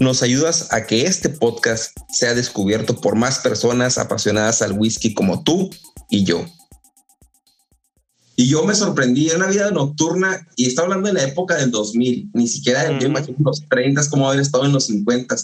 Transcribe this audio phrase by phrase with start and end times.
[0.00, 5.44] nos ayudas a que este podcast sea descubierto por más personas apasionadas al whisky como
[5.44, 5.70] tú
[6.08, 6.44] y yo.
[8.34, 11.70] Y yo me sorprendí en una vida nocturna y estaba hablando de la época del
[11.70, 15.36] 2000, ni siquiera en los 30, como haber estado en los 50.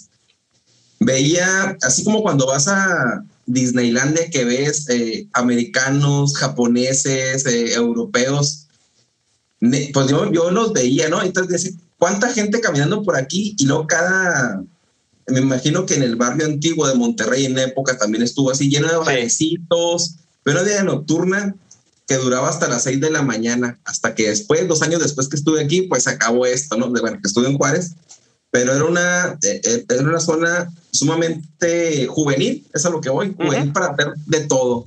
[1.00, 8.68] Veía, así como cuando vas a Disneylandia que ves eh, americanos, japoneses, eh, europeos,
[9.60, 11.22] pues yo, yo los veía, ¿no?
[11.22, 14.62] Entonces cuánta gente caminando por aquí y luego cada,
[15.26, 18.88] me imagino que en el barrio antiguo de Monterrey en época también estuvo así lleno
[18.88, 21.54] de barecitos, pero día nocturna
[22.06, 25.36] que duraba hasta las seis de la mañana, hasta que después, dos años después que
[25.36, 26.88] estuve aquí, pues acabó esto, ¿no?
[26.90, 27.94] De, bueno, que estuve en Juárez,
[28.50, 33.34] pero era una, eh, eh, era una zona sumamente juvenil, es a lo que voy,
[33.36, 34.86] juvenil para hacer de todo.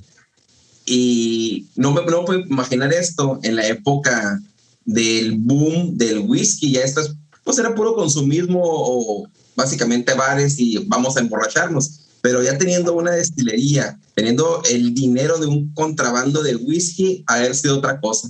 [0.86, 4.40] Y no me no puedo imaginar esto en la época
[4.84, 7.14] del boom del whisky, ya esto es,
[7.44, 13.12] pues era puro consumismo o básicamente bares y vamos a emborracharnos, pero ya teniendo una
[13.12, 18.28] destilería, teniendo el dinero de un contrabando del whisky, haber sido otra cosa.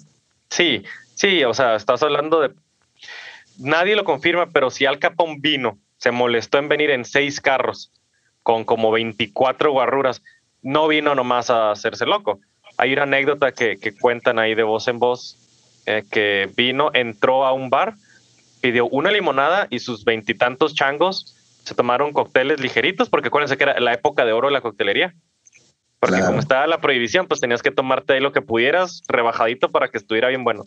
[0.51, 0.83] Sí,
[1.15, 2.53] sí, o sea, estás hablando de...
[3.59, 7.93] Nadie lo confirma, pero si Al Capone vino, se molestó en venir en seis carros
[8.43, 10.23] con como 24 guarruras,
[10.63, 12.41] no vino nomás a hacerse loco.
[12.79, 15.37] Hay una anécdota que, que cuentan ahí de voz en voz
[15.91, 17.95] eh, que vino, entró a un bar,
[18.61, 23.81] pidió una limonada y sus veintitantos changos se tomaron cócteles ligeritos, porque acuérdense que era
[23.81, 25.15] la época de oro de la coctelería.
[25.99, 29.89] Porque como estaba la prohibición, pues tenías que tomarte ahí lo que pudieras, rebajadito para
[29.89, 30.65] que estuviera bien bueno.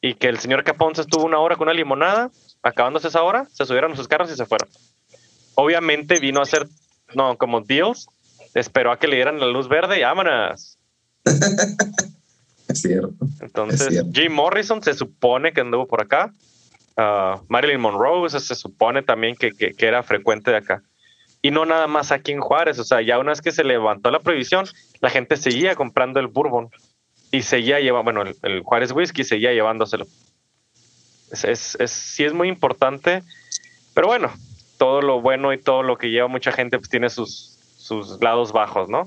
[0.00, 2.30] Y que el señor Capón se estuvo una hora con una limonada,
[2.62, 4.68] acabándose esa hora, se subieron a sus carros y se fueron.
[5.54, 6.66] Obviamente vino a hacer,
[7.14, 8.08] no, como deals,
[8.54, 10.78] esperó a que le dieran la luz verde y vámonos.
[12.68, 13.14] Es cierto.
[13.40, 16.32] Entonces, Jim Morrison se supone que anduvo por acá.
[16.96, 20.82] Ah, Marilyn Monroe se, supone también que, que, era frecuente de acá.
[21.40, 22.78] Y no nada más aquí en Juárez.
[22.78, 24.66] O sea, ya una vez que se levantó la prohibición,
[25.00, 26.70] la gente seguía comprando el bourbon
[27.30, 30.06] y seguía llevando, bueno, el, Juárez Whisky seguía llevándoselo.
[31.30, 33.22] Es, es, sí es muy importante,
[33.94, 34.32] pero bueno,
[34.78, 38.52] todo lo bueno y todo lo que lleva mucha gente pues tiene sus, sus lados
[38.52, 39.04] bajos, ¿no?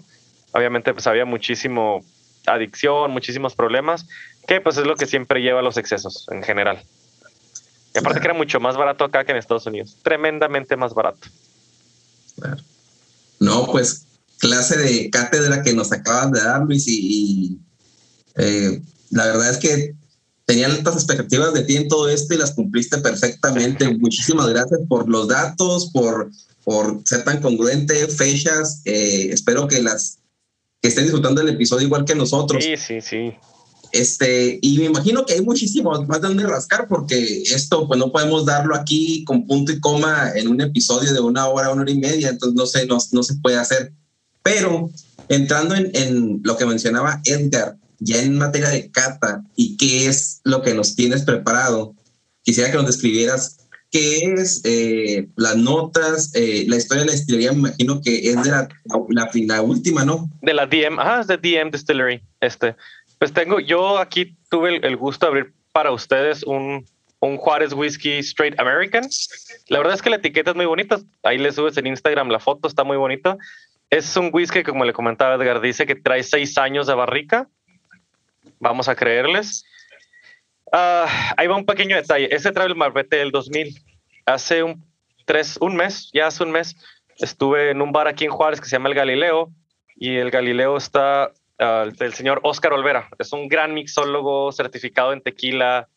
[0.53, 2.03] Obviamente pues había muchísimo
[2.45, 4.05] adicción, muchísimos problemas,
[4.47, 6.81] que pues es lo que siempre lleva a los excesos en general.
[7.93, 11.27] Y aparte que era mucho más barato acá que en Estados Unidos, tremendamente más barato.
[13.39, 14.05] No, pues
[14.39, 17.59] clase de cátedra que nos acaban de dar, Luis, y,
[18.35, 18.81] eh,
[19.11, 19.93] la verdad es que
[20.45, 23.87] tenía altas expectativas de ti en todo esto y las cumpliste perfectamente.
[23.99, 26.31] Muchísimas gracias por los datos, por,
[26.63, 28.81] por ser tan congruente, fechas.
[28.85, 30.17] Eh, espero que las
[30.81, 32.63] que estén disfrutando el episodio igual que nosotros.
[32.63, 33.33] Sí, sí, sí.
[33.91, 38.11] Este, y me imagino que hay muchísimos más de donde rascar porque esto pues no
[38.11, 41.91] podemos darlo aquí con punto y coma en un episodio de una hora, una hora
[41.91, 43.91] y media, entonces no sé, no, no se puede hacer.
[44.43, 44.89] Pero
[45.27, 50.39] entrando en, en, lo que mencionaba Edgar, ya en materia de cata y qué es
[50.43, 51.93] lo que nos tienes preparado,
[52.43, 53.57] quisiera que nos describieras
[53.91, 58.41] qué es eh, las notas, eh, la historia de la destilería, me imagino que es
[58.43, 58.69] de la,
[59.09, 60.29] la, última, ¿no?
[60.41, 62.21] De la DM, ajá, es de DM Distillery.
[62.39, 62.75] Este,
[63.19, 66.85] pues tengo, yo aquí tuve el, gusto de abrir para ustedes un,
[67.19, 69.07] un Juárez Whiskey Straight American.
[69.67, 70.99] La verdad es que la etiqueta es muy bonita.
[71.23, 73.37] Ahí le subes en Instagram la foto, está muy bonito.
[73.89, 77.49] Es un whisky, como le comentaba Edgar, dice que trae seis años de barrica.
[78.59, 79.65] Vamos a creerles.
[80.71, 82.33] Uh, ahí va un pequeño detalle.
[82.33, 83.75] Ese trae el Marbete del 2000.
[84.25, 84.85] Hace un,
[85.25, 86.75] tres, un mes, ya hace un mes,
[87.17, 89.49] estuve en un bar aquí en Juárez que se llama El Galileo
[89.95, 93.09] y el Galileo está uh, del señor Oscar Olvera.
[93.19, 95.89] Es un gran mixólogo certificado en tequila.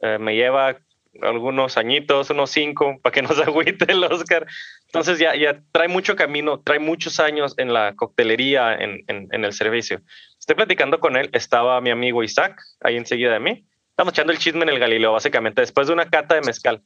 [0.00, 0.76] Uh, me lleva
[1.22, 4.46] algunos añitos, unos cinco, para que no se agüite el Oscar.
[4.86, 9.52] Entonces ya, ya trae mucho camino, trae muchos años en la coctelería, en, en, el
[9.52, 10.00] servicio.
[10.38, 13.64] Estoy platicando con él, estaba mi amigo Isaac ahí enseguida de mí.
[13.98, 16.80] Estamos echando el chisme en el Galileo, básicamente, después de una cata de mezcal.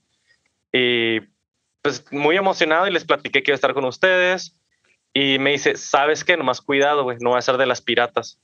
[0.72, 1.20] Y
[1.82, 4.56] pues muy emocionado y les platiqué que iba a estar con ustedes.
[5.12, 6.38] Y me dice, ¿sabes qué?
[6.38, 8.40] Nomás cuidado, güey, no va a ser de las piratas.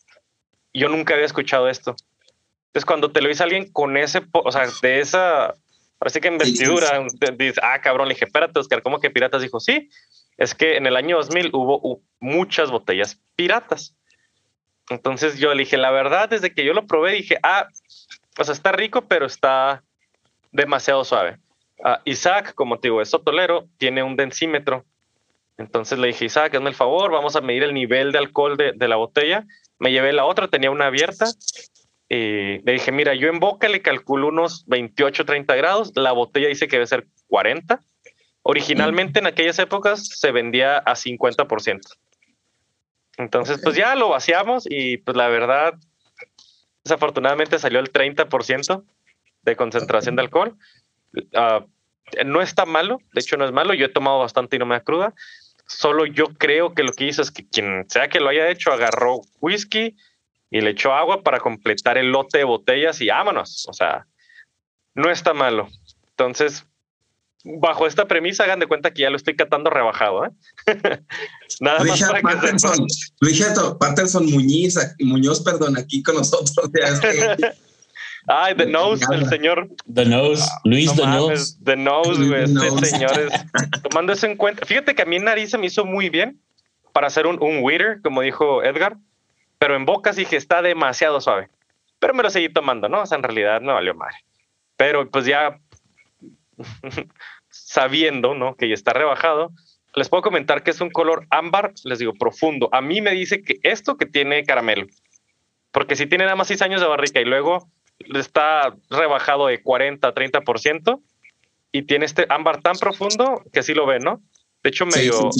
[0.75, 1.97] Yo nunca había escuchado esto.
[2.67, 5.55] Entonces, cuando te lo dice alguien con ese, o sea, de esa,
[5.99, 7.07] parece que en vestidura,
[7.39, 9.41] dice, ah, cabrón, le dije, espérate, Oscar, ¿cómo que piratas?
[9.41, 9.89] Dijo, sí,
[10.37, 13.97] es que en el año 2000 hubo muchas botellas piratas.
[14.91, 17.67] Entonces yo le dije, la verdad, desde que yo lo probé, dije, ah,
[18.39, 19.83] o sea, está rico, pero está
[20.53, 21.39] demasiado suave.
[21.85, 24.85] Ah, Isaac, como te digo, es sotolero, tiene un densímetro.
[25.59, 28.73] Entonces le dije, Isaac, hazme el favor, vamos a medir el nivel de alcohol de,
[28.73, 29.45] de la botella.
[29.79, 31.27] Me llevé la otra, tenía una abierta.
[32.09, 35.93] Y le dije, mira, yo en boca le calculo unos 28, 30 grados.
[35.95, 37.83] La botella dice que debe ser 40.
[38.43, 41.81] Originalmente en aquellas épocas se vendía a 50%.
[43.19, 45.75] Entonces, pues ya lo vaciamos y pues la verdad,
[46.89, 48.85] desafortunadamente salió el 30%
[49.43, 50.57] de concentración de alcohol.
[51.35, 51.65] Ah,
[52.25, 54.77] no está malo, de hecho no es malo, yo he tomado bastante y no me
[54.77, 55.15] da cruda.
[55.67, 58.73] Solo yo creo que lo que hizo es que quien sea que lo haya hecho
[58.73, 59.95] agarró whisky
[60.51, 63.67] y le echó agua para completar el lote de botellas y vámonos.
[63.69, 64.07] O sea,
[64.95, 65.69] no está malo.
[66.11, 66.67] Entonces,
[67.45, 70.27] bajo esta premisa, hagan de cuenta que ya lo estoy catando rebajado.
[70.27, 70.31] ¿eh?
[71.61, 72.87] Nada más para Patterson,
[73.21, 73.45] que
[73.79, 76.71] Patterson Muñiz, Muñoz, perdón, aquí con nosotros.
[78.31, 79.69] Ay, The Nose, el señor.
[79.93, 81.57] The Nose, Luis The Nose.
[81.65, 82.45] The Nose, güey.
[82.45, 84.67] Este señor es, tomando eso en cuenta.
[84.67, 86.39] Fíjate que a mí en nariz se me hizo muy bien
[86.93, 88.99] para hacer un, un Witter, como dijo Edgar,
[89.59, 91.49] pero en bocas dije, está demasiado suave.
[92.01, 93.03] Pero me lo seguí tomando, ¿no?
[93.03, 94.17] O sea, en realidad no valió madre.
[94.77, 95.59] Pero pues ya
[97.49, 98.57] sabiendo, ¿no?
[98.57, 99.53] Que ya está rebajado,
[99.95, 102.69] les puedo comentar que es un color ámbar, les digo, profundo.
[102.73, 104.87] A mí me dice que esto que tiene caramelo,
[105.73, 107.69] porque si tiene nada más 6 años de barrica y luego
[108.15, 111.03] está rebajado de 40 a 30%
[111.73, 114.23] y tiene este ámbar tan profundo que sí lo ve, ¿no?
[114.63, 115.31] De hecho, medio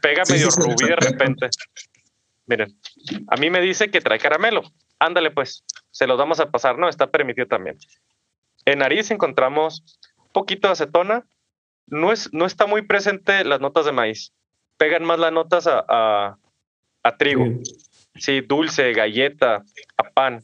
[0.00, 1.48] pega medio rubí de repente.
[2.46, 2.78] Miren,
[3.28, 4.62] a mí me dice que trae caramelo.
[4.98, 6.88] Ándale, pues, se los vamos a pasar, ¿no?
[6.88, 7.78] Está permitido también.
[8.64, 9.82] En nariz encontramos
[10.34, 11.24] poquito de acetona.
[11.86, 14.34] No, es, no está muy presente las notas de maíz.
[14.76, 16.36] Pegan más las notas a,
[17.18, 17.46] trigo.
[18.16, 18.40] Sí.
[18.42, 19.64] dulce, galleta,
[19.96, 20.42] a pan.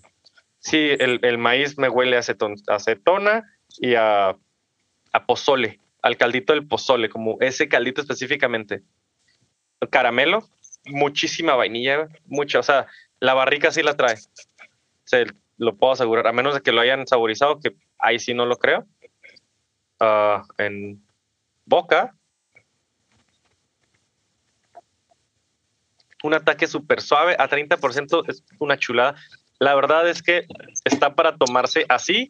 [0.59, 2.23] Sí, el, maíz me huele a,
[2.69, 3.45] acetona
[3.79, 4.37] y a,
[5.13, 8.83] a pozole, al caldito del pozole, como ese caldito específicamente.
[9.91, 10.49] caramelo,
[10.85, 12.87] muchísima vainilla, mucha, o sea,
[13.19, 14.17] la barrica sí la trae.
[15.05, 15.27] Se
[15.57, 18.57] lo puedo asegurar, a menos de que lo hayan saborizado, que ahí sí no lo
[18.57, 18.87] creo.
[20.01, 21.03] Ah, en
[21.67, 22.15] boca,
[26.23, 29.15] un ataque súper suave a 30% es una chulada.
[29.59, 30.47] La verdad es que
[30.85, 32.29] está para tomarse así.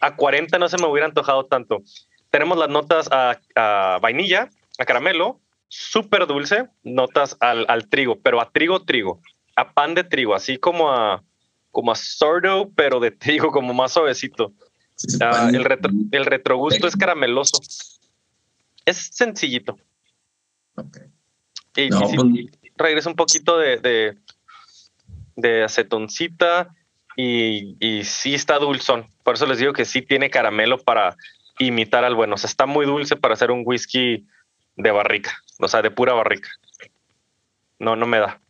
[0.00, 1.82] A 40 no se me hubiera antojado tanto.
[2.30, 8.40] Tenemos las notas a, a vainilla, a caramelo, súper dulce, notas al, al, trigo, pero
[8.40, 9.20] a trigo, trigo,
[9.56, 11.22] a pan de trigo, así como a,
[11.70, 14.52] como a sordo, pero de trigo, como más suavecito.
[15.20, 17.60] Ah, el, retro, el retrogusto es carameloso.
[18.84, 19.78] Es sencillito.
[21.76, 22.10] Y, pues
[22.76, 24.18] regresa un poquito de, de,
[25.36, 26.74] de acetoncita
[27.16, 29.06] y, y, sí está dulzón.
[29.22, 31.16] Por eso les digo que sí tiene caramelo para
[31.58, 32.34] imitar al bueno.
[32.34, 34.26] O sea, está muy dulce para hacer un whisky
[34.76, 36.48] de barrica, o sea, de pura barrica.
[37.78, 38.40] No, no me da.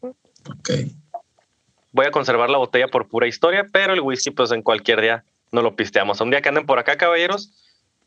[0.00, 0.70] Ok.
[1.92, 5.24] Voy a conservar la botella por pura historia, pero el whisky, pues en cualquier día
[5.52, 6.20] no lo pisteamos.
[6.20, 7.52] Un día que anden por acá, caballeros,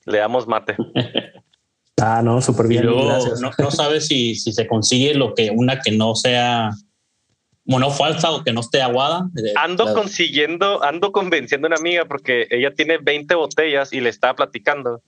[0.06, 0.75] le damos mate.
[2.02, 2.86] ah, no, súper bien.
[2.86, 6.72] No, no sabes si, si se consigue lo que una que no sea
[7.66, 9.30] bueno, falsa o que no esté aguada.
[9.56, 14.36] Ando consiguiendo, ando convenciendo a una amiga porque ella tiene 20 botellas y le estaba
[14.36, 15.02] platicando.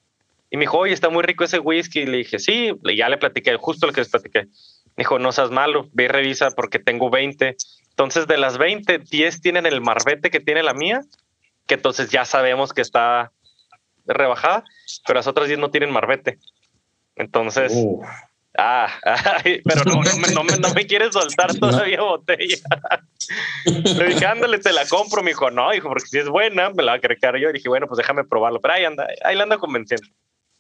[0.50, 2.02] Y me dijo, oye, está muy rico ese whisky.
[2.02, 4.44] Y le dije, sí, ya le platiqué, justo lo que les platiqué.
[4.96, 7.58] Me dijo, no seas malo, ve y revisa porque tengo 20.
[7.96, 11.02] Entonces, de las 20, 10 tienen el marbete que tiene la mía,
[11.66, 13.32] que entonces ya sabemos que está
[14.06, 14.66] rebajada,
[15.08, 16.38] pero las otras 10 no tienen marbete.
[17.16, 17.74] Entonces,
[18.58, 18.90] ah,
[19.64, 22.58] pero no, no, me, no, me, quieres soltar todavía botella.
[23.66, 25.24] Le dije, ándale, te la compro.
[25.24, 27.50] Me dijo, no, dijo, porque si es buena, me la va a querer yo.
[27.50, 28.60] Y dije, bueno, pues déjame probarlo.
[28.60, 30.08] Pero ahí anda, ahí la ando convenciendo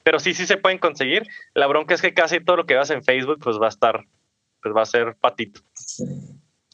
[0.05, 1.23] pero sí, sí se pueden conseguir.
[1.55, 4.05] La bronca es que casi todo lo que vas en Facebook, pues va a estar,
[4.61, 5.61] pues va a ser patito.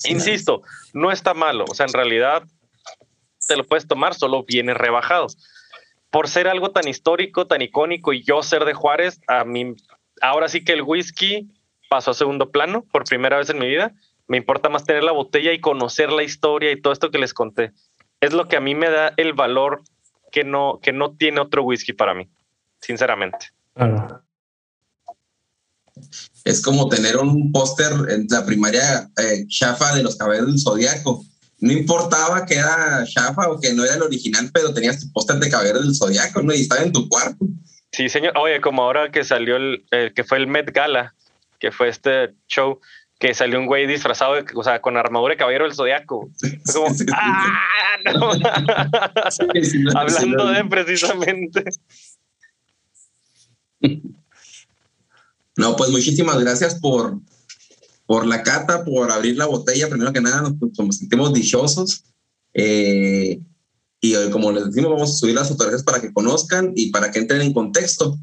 [0.06, 1.66] Insisto, no está malo.
[1.70, 2.44] O sea, en realidad,
[3.48, 5.28] te lo puedes tomar, solo viene rebajado.
[6.10, 9.76] Por ser algo tan histórico, tan icónico y yo ser de Juárez, a mí
[10.22, 11.50] ahora sí que el whisky
[11.90, 13.94] pasó a segundo plano por primera vez en mi vida.
[14.28, 17.34] Me importa más tener la botella y conocer la historia y todo esto que les
[17.34, 17.72] conté.
[18.20, 19.82] Es lo que a mí me da el valor
[20.32, 22.30] que no, que no tiene otro whisky para mí,
[22.80, 23.48] sinceramente.
[26.44, 31.24] Es como tener un póster en la primaria eh, chafa de los cabellos del zodiaco.
[31.60, 35.38] No importaba que era chafa o que no era el original, pero tenías tu póster
[35.38, 36.54] de cabello del zodiaco, ¿no?
[36.54, 37.46] Y estaba en tu cuarto.
[37.92, 38.34] Sí, señor.
[38.38, 41.14] Oye, como ahora que salió el, que fue el Met Gala,
[41.60, 42.80] que fue este show,
[43.20, 46.30] que salió un güey disfrazado, o sea, con armadura de caballero del zodiaco.
[46.74, 47.60] como, ¡ah!
[48.16, 48.32] No.
[50.00, 51.64] Hablando de precisamente.
[55.62, 57.20] No, pues muchísimas gracias por,
[58.08, 59.88] por la cata, por abrir la botella.
[59.88, 62.04] Primero que nada, nos, sentimos dichosos.
[62.56, 63.40] Eh,
[64.02, 67.20] y como les decimos, vamos a subir las fotografías para que conozcan y para que
[67.20, 68.18] entren en contexto.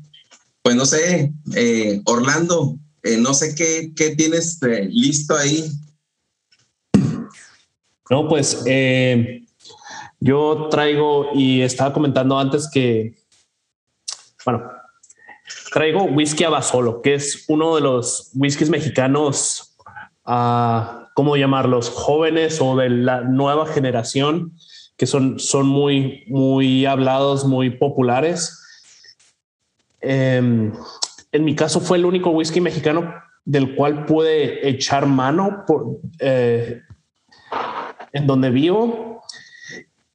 [0.63, 5.71] Pues no sé, eh, Orlando, eh, no sé qué, qué tienes eh, listo ahí.
[8.11, 8.65] No, pues
[10.19, 13.15] yo traigo y estaba comentando antes que,
[14.45, 14.78] bueno,
[15.73, 19.77] traigo whisky Abasolo, que es uno de los whiskies mexicanos,
[20.27, 21.91] uh, ¿cómo llamarlos?
[21.91, 24.55] Jóvenes o de la nueva generación
[24.99, 28.61] que son, son muy, muy hablados, muy populares.
[30.01, 30.73] Em,
[31.31, 36.83] en mi caso fue el único whisky mexicano del cual pude echar mano por, eh,
[38.13, 39.23] en donde vivo.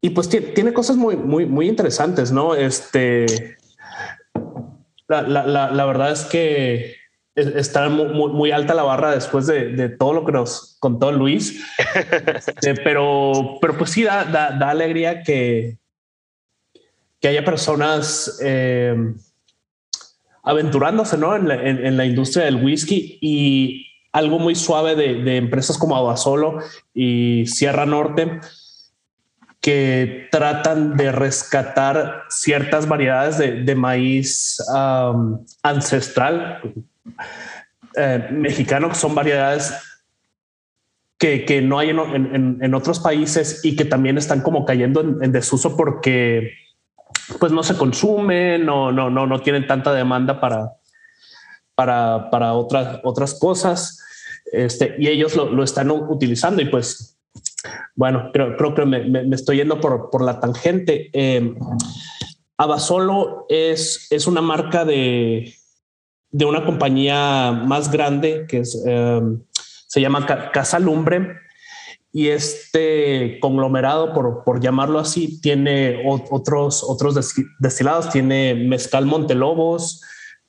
[0.01, 2.53] Y pues tiene cosas muy, muy, muy interesantes, ¿no?
[2.53, 3.57] Este,
[5.07, 6.95] la, la, la verdad es que
[7.35, 11.63] está muy, muy, alta la barra después de, de, todo lo que nos contó Luis.
[12.35, 15.77] Este, pero, pero pues sí da, da, da, alegría que,
[17.19, 18.95] que haya personas eh,
[20.43, 21.35] aventurándose ¿no?
[21.35, 25.95] en, la, en, la, industria del whisky y algo muy suave de, de empresas como
[25.95, 26.59] Abasolo
[26.93, 28.41] y Sierra Norte
[29.63, 34.61] que tratan de rescatar ciertas variedades de, de maíz
[35.63, 36.59] ancestral,
[37.95, 39.73] eh, mexicano, que son variedades
[41.17, 44.99] que, que no hay en, en, en, otros países y que también están como cayendo
[44.99, 46.51] en, desuso porque
[47.39, 50.73] pues no se consumen, no, no, no, no tienen tanta demanda para,
[51.73, 54.03] para, para otras, otras cosas.
[54.51, 57.12] Este, y ellos lo, lo, están utilizando y pues,
[57.95, 61.09] bueno, creo, creo que me, estoy yendo por, por la tangente.
[61.13, 61.53] Eh,
[62.57, 65.53] Abasolo es, es una marca de,
[66.31, 69.41] de una compañía más grande que es, em,
[69.87, 71.37] se llama Casa Lumbre.
[72.15, 77.15] Y este conglomerado, por, por llamarlo así, tiene otros, otros
[77.59, 78.11] destilados.
[78.11, 80.01] Tiene mezcal Montelobos,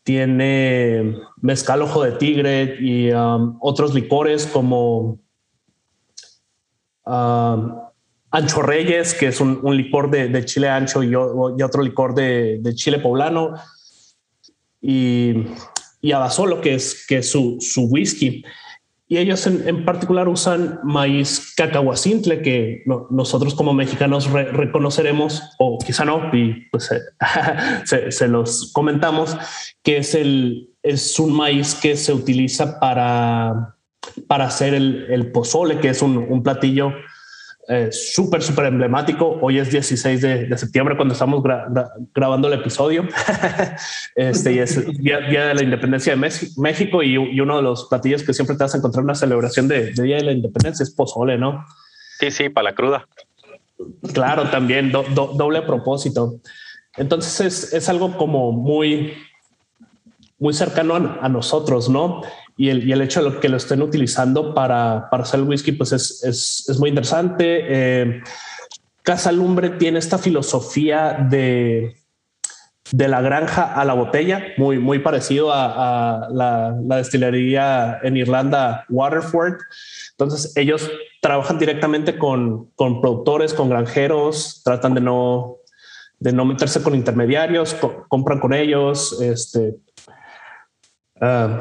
[0.03, 5.24] tiene mezcal Ojo de Tigre y um, otros licores como
[7.07, 12.99] Ancho Reyes, que es un, licor de, chile ancho y, otro licor de, de chile
[12.99, 13.55] poblano.
[14.81, 15.47] Y
[16.05, 18.45] y Abasolo, que es, que su, su whisky.
[19.09, 26.29] Y ellos en, particular usan maíz cacahuacintle, que nosotros como mexicanos reconoceremos, o quizá no,
[26.35, 26.91] y pues
[27.87, 29.35] se, se, los comentamos,
[29.83, 33.77] que es, el, es un maíz que se utiliza para,
[34.27, 36.93] para hacer el, el pozole, que es un, un platillo
[37.67, 39.39] eh, súper, súper emblemático.
[39.41, 41.43] Hoy es 16 de, septiembre cuando estamos
[42.15, 43.09] grabando el episodio.
[44.15, 48.35] este y es día, de la independencia de México y, uno de los platillos que
[48.35, 51.39] siempre te vas a encontrar en una celebración de, Día de la Independencia es pozole,
[51.39, 51.65] ¿no?
[52.19, 53.09] Sí, sí, para la cruda.
[54.13, 56.37] Claro, también doble propósito.
[56.97, 59.15] Entonces es, es, algo como muy,
[60.39, 62.23] muy cercano a, a nosotros, ¿no?
[62.57, 65.73] Y el, y el hecho de que lo estén utilizando para, para hacer el whisky,
[65.73, 67.65] pues es, es, es muy interesante.
[67.67, 68.23] Eh,
[69.03, 71.97] Casa Lumbre tiene esta filosofía de,
[72.93, 78.17] de la granja a la botella, muy, muy parecido a, a la, la, destilería en
[78.17, 79.59] Irlanda, Waterford.
[80.13, 85.57] Entonces ellos trabajan directamente con, con productores, con granjeros, tratan de no,
[86.21, 87.75] de no meterse con intermediarios,
[88.09, 89.75] compran con ellos, este,
[91.21, 91.59] uh,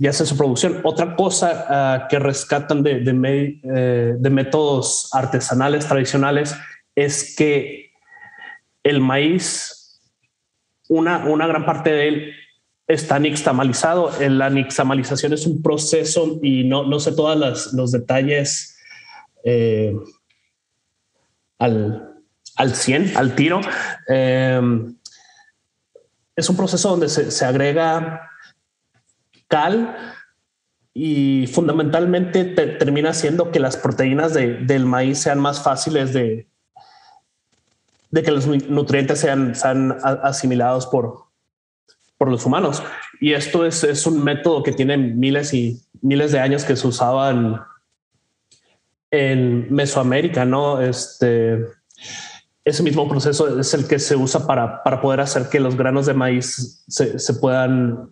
[0.00, 0.80] y hacen su producción.
[0.82, 6.56] Otra cosa ah, que rescatan de, eh, de, métodos artesanales tradicionales
[6.96, 7.92] es que
[8.82, 10.00] el maíz,
[10.88, 12.32] una, una gran parte de él
[12.86, 14.10] está nixtamalizado.
[14.26, 18.78] La nixtamalización es un proceso y no, no sé todos los detalles
[19.44, 19.94] eh,
[21.58, 22.22] al,
[22.56, 23.60] al 100, al tiro.
[24.08, 24.96] Em,
[26.34, 28.29] es un proceso donde se, agrega
[29.50, 29.96] cal
[30.94, 36.48] y fundamentalmente termina haciendo que las proteínas del maíz sean más fáciles de,
[38.10, 41.26] de que los nutrientes sean, sean asimilados por,
[42.16, 42.82] por los humanos.
[43.20, 46.86] Y esto es, es, un método que tiene miles y miles de años que se
[46.86, 47.56] usaba en,
[49.10, 50.80] en Mesoamérica, ¿no?
[50.80, 51.66] Este,
[52.64, 56.06] ese mismo proceso es el que se usa para, para poder hacer que los granos
[56.06, 58.10] de maíz se, se, puedan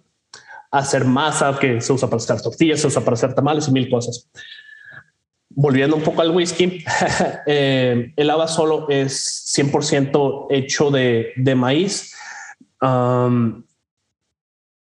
[0.70, 3.88] hacer masa, que se usa para hacer tortillas, se usa para hacer tamales y mil
[3.88, 4.28] cosas.
[5.50, 6.84] Volviendo un poco al whisky,
[7.46, 12.14] eh, el ava solo es 100% hecho de, de maíz.
[12.80, 13.64] Um,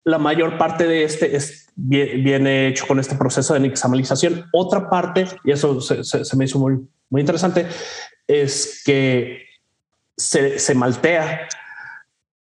[0.04, 4.46] la mayor parte de este es, viene hecho con este proceso de nixtamalización.
[4.54, 6.78] Otra parte, y eso se, se, me hizo muy,
[7.10, 7.68] muy interesante,
[8.26, 9.46] es que
[10.16, 11.48] se, se maltea,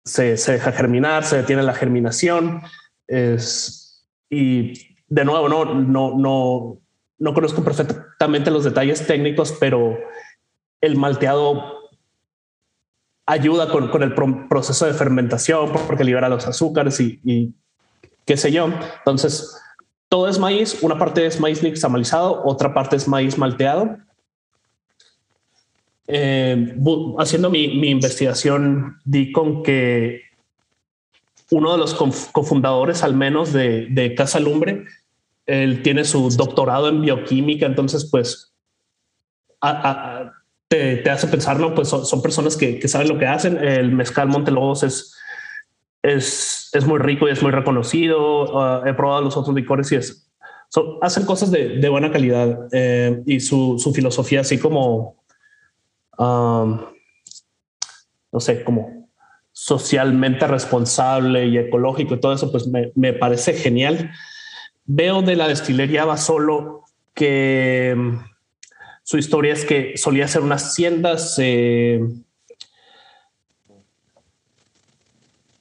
[0.04, 2.62] se, se, deja germinar, se detiene la germinación.
[3.08, 4.74] Es, y
[5.08, 6.78] de nuevo, no, no, no,
[7.20, 9.98] no conozco perfectamente los detalles técnicos, pero
[10.82, 11.90] el malteado
[13.26, 17.54] ayuda con, con el proceso de fermentación porque libera los azúcares y,
[18.26, 18.70] qué sé yo.
[19.00, 19.58] Entonces,
[20.10, 23.98] todo es maíz, una parte es maíz nixtamalizado, otra parte es maíz malteado
[26.08, 26.76] eh,
[27.18, 30.22] haciendo mi, investigación, di con que
[31.54, 34.86] uno de los cofundadores, al menos de, Casa Lumbre,
[35.46, 38.54] él tiene su doctorado en bioquímica, entonces, pues,
[40.68, 41.76] te, hace pensar, ¿no?
[41.76, 43.64] Pues son, personas que, saben lo que hacen.
[43.64, 45.16] El mezcal Montelobos es,
[46.02, 48.60] es, es muy rico y es muy reconocido.
[48.60, 50.30] Ah, he probado los otros licores y es,
[51.02, 55.24] hacen cosas de, buena calidad eh, y su, su filosofía, así como
[56.18, 56.90] no
[58.40, 59.03] sé, como
[59.64, 64.12] socialmente responsable y ecológico y todo eso, pues me, parece genial.
[64.84, 68.18] Veo de la destilería Basolo que mm,
[69.04, 72.02] su historia es que solía ser una hacienda, se,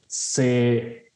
[0.09, 1.13] se,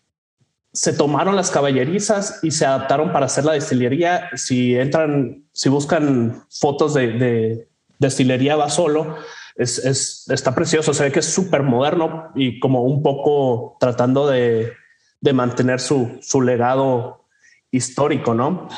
[0.96, 4.30] tomaron las caballerizas y se adaptaron para hacer la destilería.
[4.36, 7.66] Si entran, si buscan fotos de
[7.98, 9.16] destilería Basolo.
[9.56, 14.28] Es, es, está precioso, se ve que es súper moderno y como un poco tratando
[14.28, 14.72] de,
[15.20, 17.24] de mantener su, su, legado
[17.70, 18.68] histórico, ¿no?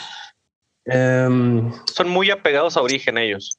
[0.85, 3.59] Em, Son muy apegados a origen ellos.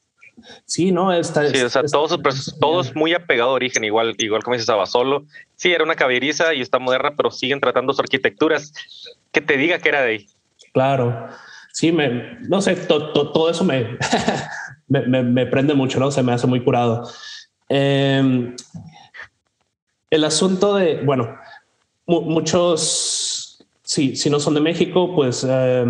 [0.66, 1.48] Sí, no, está.
[1.50, 2.18] Sí, o sea, todos,
[2.60, 5.26] todos muy apegado a origen, igual, igual como dices Basolo.
[5.56, 8.74] Sí, era una caballeriza y está moderna, pero siguen tratando sus arquitecturas.
[9.34, 10.28] Que te diga que era de ahí.
[10.72, 11.28] Claro.
[11.74, 13.98] Sí, me, no sé, todo eso me,
[14.90, 16.12] me, prende mucho, ¿no?
[16.12, 17.10] Se me hace muy curado.
[17.70, 18.56] Em,
[20.10, 21.38] el asunto de, bueno,
[22.08, 25.86] muchos, sí, si no son de México, pues eh,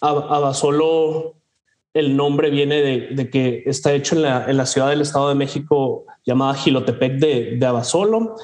[0.00, 1.34] Abasolo,
[1.92, 5.34] el nombre viene de, que está hecho en la, en la, ciudad del Estado de
[5.34, 8.36] México llamada Gilotepec de, de Abasolo.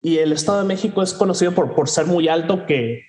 [0.00, 3.02] Y el Estado de México es conocido por, por ser muy alto, que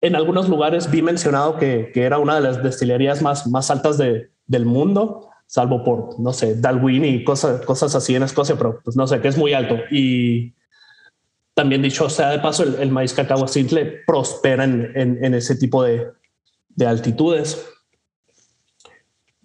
[0.00, 3.96] en algunos lugares vi mencionado que, que era una de las destilerías más, más altas
[3.96, 8.80] de, del mundo, salvo por, no sé, Darwin y cosas, cosas así en Escocia, pero
[8.84, 9.78] pues no sé, que es muy alto.
[9.90, 10.52] Y
[11.54, 16.08] también dicho sea de paso, el, maíz cacao simple prospera en, en, ese tipo de,
[16.68, 17.66] de, altitudes.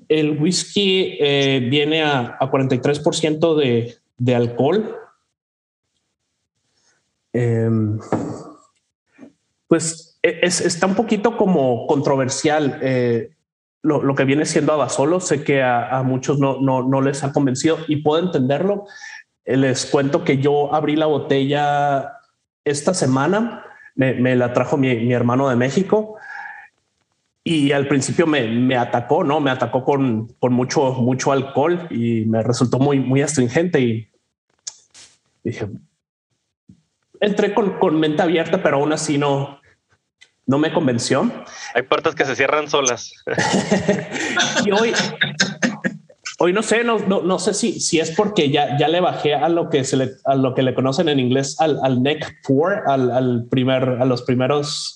[0.10, 4.94] El whisky eh, viene a, a 43% de, de, alcohol.
[7.32, 7.98] Em,
[9.68, 12.80] pues e, es, está un poquito como controversial.
[12.82, 13.37] Eh,
[13.88, 15.20] lo, que viene siendo Abasolo.
[15.20, 18.86] Sé que a, muchos no, no, les ha convencido y puedo entenderlo.
[19.46, 22.20] Les cuento que yo abrí la botella
[22.66, 23.64] esta semana,
[23.96, 26.16] me, la trajo mi, hermano de México
[27.44, 32.44] y al principio me, atacó, no me atacó con, con, mucho, mucho alcohol y me
[32.44, 34.10] resultó muy, muy astringente y
[35.46, 35.68] dije,
[37.22, 39.57] entré con, con mente abierta, pero aún así no,
[40.48, 41.30] no me convenció.
[41.76, 43.12] Hay puertas que se cierran solas.
[44.66, 44.94] y hoy,
[46.40, 49.50] hoy no sé, no, no, sé si, si es porque ya, ya le bajé a
[49.50, 52.84] lo que se le, a lo que le conocen en inglés al, al neck pour,
[52.88, 54.96] al, al, primer, a los primeros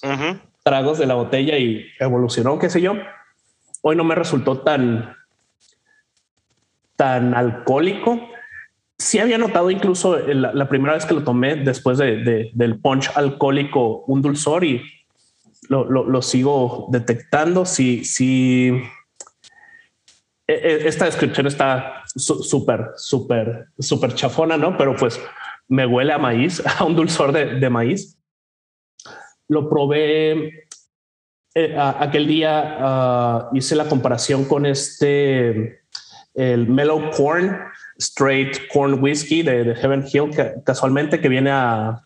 [0.63, 2.93] tragos de la botella y evolucionó, qué sé yo.
[3.81, 5.15] Hoy no me resultó tan,
[6.95, 8.21] tan alcohólico.
[8.97, 14.05] Sí había notado incluso la, primera vez que lo tomé después de, del punch alcohólico
[14.05, 14.81] un dulzor y
[15.71, 17.65] lo, sigo detectando.
[17.65, 18.69] Si, si
[20.47, 24.77] e, e, esta descripción está súper, súper, súper chafona, ¿no?
[24.77, 25.19] Pero pues
[25.67, 28.17] me huele a maíz, a un dulzor de, maíz.
[29.47, 30.65] Lo probé
[31.55, 35.81] eh, aquel día, ah, hice la comparación con este,
[36.34, 37.57] el Mellow Corn,
[37.97, 40.31] Straight Corn Whiskey de, Heaven Hill,
[40.65, 42.05] casualmente que viene a,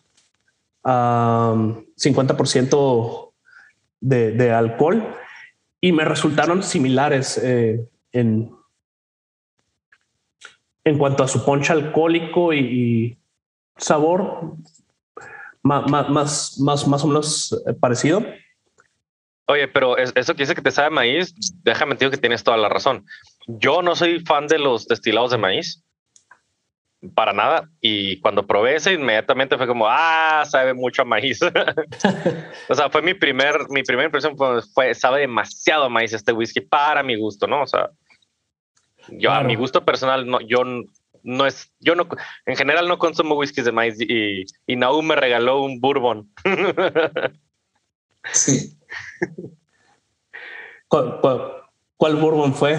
[0.86, 3.25] 50%
[4.06, 5.04] de, alcohol
[5.80, 8.50] y me resultaron similares eh, en,
[10.84, 13.18] en cuanto a su ponche alcohólico y,
[13.76, 14.54] sabor
[15.62, 18.24] más, más, más, más o menos eh, parecido.
[19.48, 22.68] Oye, pero eso que dice que te sabe maíz, déjame decir que tienes toda la
[22.68, 23.04] razón.
[23.46, 25.84] Yo no soy fan de los destilados de maíz
[27.14, 27.70] para nada.
[27.80, 31.40] Y cuando probé ese, inmediatamente fue como, ah, sabe mucho a maíz.
[32.68, 36.60] o sea, fue mi primer, mi primera impresión fue, sabe demasiado a maíz este whisky
[36.60, 37.62] para mi gusto, ¿no?
[37.62, 37.90] O sea,
[39.08, 40.64] yo a mi gusto personal, no, yo
[41.22, 42.08] no es, yo no,
[42.46, 46.30] en general no consumo whiskies de maíz y, y Naum me regaló un bourbon.
[48.32, 48.76] sí.
[50.88, 51.20] ¿Cuál,
[51.96, 52.78] cuál bourbon fue?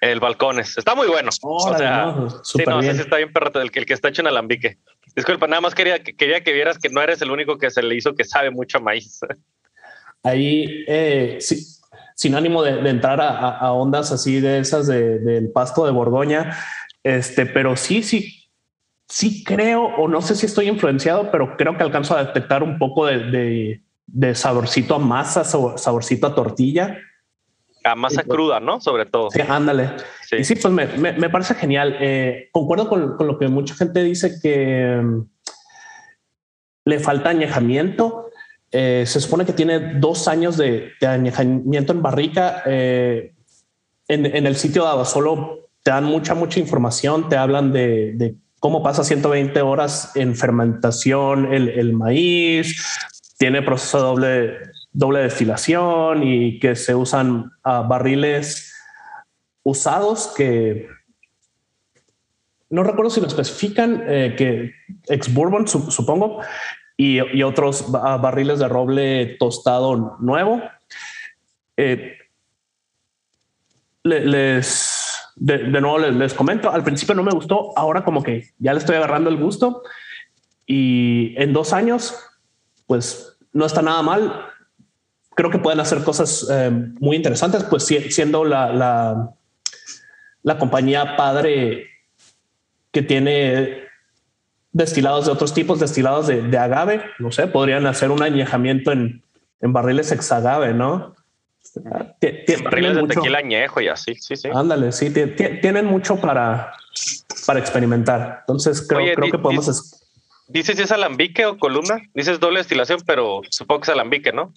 [0.00, 0.76] El balcones.
[0.76, 1.30] Está muy bueno.
[1.42, 2.98] o sea, sí, no, bien.
[2.98, 4.78] está bien perro, el, el, que está hecho en alambique.
[5.14, 7.94] Disculpa, nada más quería, quería que vieras que no eres el único que se le
[7.94, 9.20] hizo que sabe mucho maíz.
[10.22, 11.64] Ahí, eh, sí,
[12.14, 16.56] sin ánimo de, entrar a, ondas así de esas del pasto de Borgoña,
[17.02, 18.50] este, pero sí, sí,
[19.08, 22.78] sí creo, o no sé si estoy influenciado, pero creo que alcanzo a detectar un
[22.78, 23.80] poco de
[24.34, 26.98] saborcito a masa, saborcito a tortilla
[27.94, 28.80] masa pues, cruda, ¿no?
[28.80, 29.30] Sobre todo.
[29.30, 29.90] Sí, ándale.
[30.28, 30.36] Sí.
[30.36, 31.96] Y sí, pues me, me, parece genial.
[32.00, 35.22] Eh, concuerdo con, con, lo que mucha gente dice que mm,
[36.86, 38.30] le falta añejamiento.
[38.72, 42.62] Eh, se supone que tiene dos años de, de añejamiento en barrica.
[42.66, 43.32] Eh,
[44.08, 48.34] en, en, el sitio de Abasolo te dan mucha, mucha información, te hablan de, de
[48.58, 52.98] cómo pasa 120 horas en fermentación el, el maíz,
[53.38, 54.58] tiene proceso doble
[54.96, 58.74] doble destilación y que se usan ah, barriles
[59.62, 60.88] usados que
[62.70, 64.72] no recuerdo si lo especifican, eh, que
[65.08, 66.40] ex bourbon, supongo,
[66.96, 70.62] y, otros barriles de roble tostado nuevo.
[71.76, 72.16] Eh,
[74.02, 78.72] les, de, nuevo les, les, comento, al principio no me gustó, ahora como que ya
[78.72, 79.82] le estoy agarrando el gusto
[80.66, 82.18] y en dos años,
[82.86, 84.55] pues no está nada mal
[85.36, 89.34] creo que pueden hacer cosas eh, muy interesantes, pues siendo la, la,
[90.42, 91.88] la, compañía padre
[92.90, 93.82] que tiene
[94.72, 99.22] destilados de otros tipos, destilados de, de agave, no sé, podrían hacer un añejamiento en,
[99.60, 101.14] en barriles exagave, ¿no?
[102.64, 104.48] barriles de tequila añejo y así, sí, sí.
[104.54, 106.72] Ándale, sí, tienen mucho para,
[107.46, 108.38] para experimentar.
[108.40, 110.02] Entonces creo, creo que podemos...
[110.48, 112.00] ¿Dices si es alambique o columna?
[112.14, 114.54] Dices doble destilación, pero supongo que es alambique, ¿no?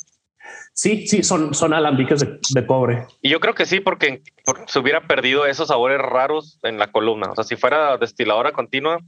[0.80, 3.06] Sí, sí, son, son alambiques de, cobre.
[3.22, 4.24] Y yo creo que sí, porque,
[4.68, 7.32] se hubiera perdido esos sabores raros en la columna.
[7.32, 9.00] O sea, si fuera destiladora continua,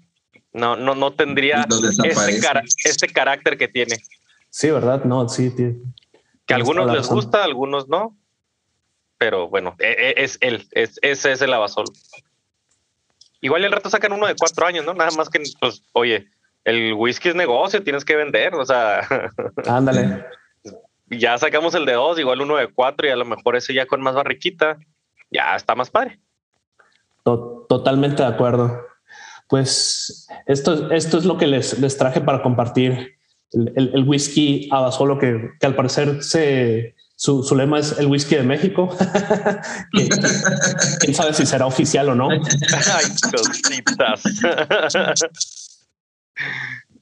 [0.51, 1.65] no, no, no tendría
[2.83, 3.95] este, carácter que tiene.
[4.49, 5.05] Sí, ¿verdad?
[5.05, 5.55] No, sí.
[6.45, 8.17] Que a algunos les gusta, a algunos no.
[9.17, 11.85] Pero bueno, e, e, es él, es, ese es el abasol.
[13.39, 14.93] Igual el rato sacan uno de cuatro años, ¿no?
[14.93, 16.27] Nada más que, pues, oye,
[16.65, 19.07] el whisky es negocio, tienes que vender, o sea.
[19.65, 20.25] Ándale.
[21.11, 23.85] ya sacamos el de dos, igual uno de cuatro y a lo mejor ese ya
[23.85, 24.77] con más barriquita,
[25.29, 26.19] ya está más padre.
[27.23, 28.81] Totalmente de acuerdo.
[29.47, 33.17] Pues esto, esto es lo que les, les traje para compartir.
[33.51, 38.35] El, el, whisky Abasolo, que, que al parecer se, su, su, lema es el whisky
[38.35, 38.95] de México.
[41.01, 42.29] ¿Quién sabe si será oficial o no?
[42.31, 44.23] Ay, cositas.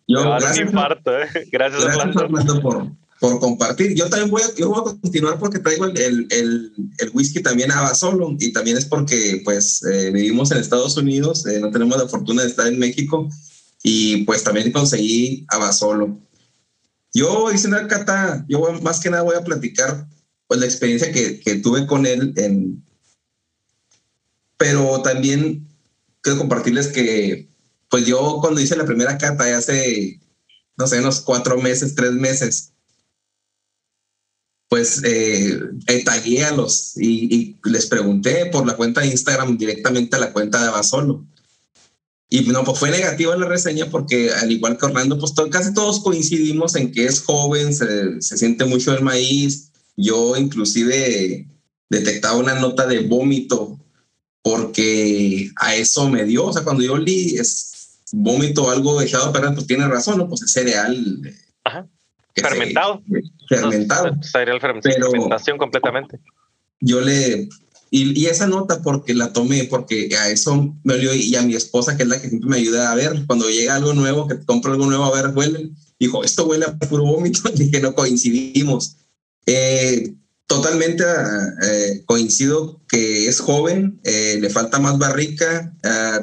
[0.08, 1.28] Yo, gracias, infarto, ¿eh?
[1.52, 2.88] gracias, gracias por,
[3.20, 3.94] por compartir.
[3.96, 7.72] Yo también voy a, yo voy a continuar porque traigo el, el, el, whisky también
[7.72, 11.98] a solo y también es porque pues eh, vivimos en Estados Unidos, eh, no tenemos
[11.98, 13.30] la fortuna de estar en México
[13.84, 16.20] y pues también conseguí a solo.
[17.14, 20.08] Yo hice una cata, yo más que nada voy a platicar
[20.48, 22.84] pues la experiencia que, que tuve con él en,
[24.58, 25.68] pero también
[26.22, 27.50] quiero compartirles que
[27.90, 30.20] pues yo cuando hice la primera cata hace
[30.80, 32.72] no sé, unos cuatro meses, tres meses,
[34.70, 35.60] pues eh,
[36.06, 40.62] tagué a los y, les pregunté por la cuenta de Instagram directamente a la cuenta
[40.62, 41.26] de Abasolo.
[42.30, 46.02] Y no, pues fue negativa la reseña porque al igual que Orlando, pues casi todos
[46.02, 49.72] coincidimos en que es joven, se, se siente mucho el maíz.
[49.98, 51.48] Yo inclusive
[51.90, 53.80] detectaba una nota de vómito
[54.44, 59.34] porque a eso me dio, o sea, cuando yo li es vómito algo echado a
[59.34, 60.30] perder, pues tiene razón, ¿no?
[60.30, 61.22] Pues es cereal.
[62.42, 63.02] Fermentado.
[63.48, 64.16] fermentado.
[64.22, 65.12] cereal fermentado.
[65.12, 66.20] fermentación completamente.
[66.82, 67.50] Yo le,
[67.92, 71.98] y, esa nota porque la tomé, porque a eso me olió y a mi esposa,
[71.98, 74.74] que es la que siempre me ayuda a ver, cuando llega algo nuevo, que compro
[74.74, 78.96] algo nuevo, a ver, huele, dijo, esto huele a puro vómito, y que no coincidimos.
[79.46, 80.14] Eh,
[80.46, 81.04] totalmente
[81.64, 85.76] eh, coincido que es joven, eh, le falta más barrica.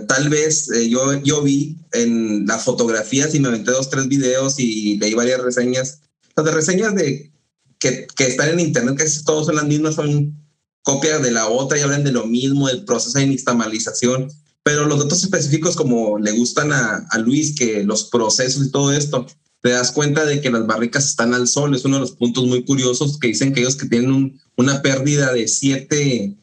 [0.09, 4.98] tal vez yo, yo vi en las fotografías y me aventé dos, tres videos y
[4.98, 6.00] leí varias reseñas.
[6.37, 7.33] Las reseñas de
[7.79, 10.37] que, que están en internet, que todos son las mismas, son
[10.83, 14.31] copias de la otra y hablan de lo mismo, del proceso de nixtamalización,
[14.62, 19.27] pero los datos específicos como le gustan a, Luis, que los procesos y todo esto,
[19.62, 22.46] te das cuenta de que las barricas están al sol, es uno de los puntos
[22.46, 26.37] muy curiosos que dicen que ellos que tienen una pérdida de 7,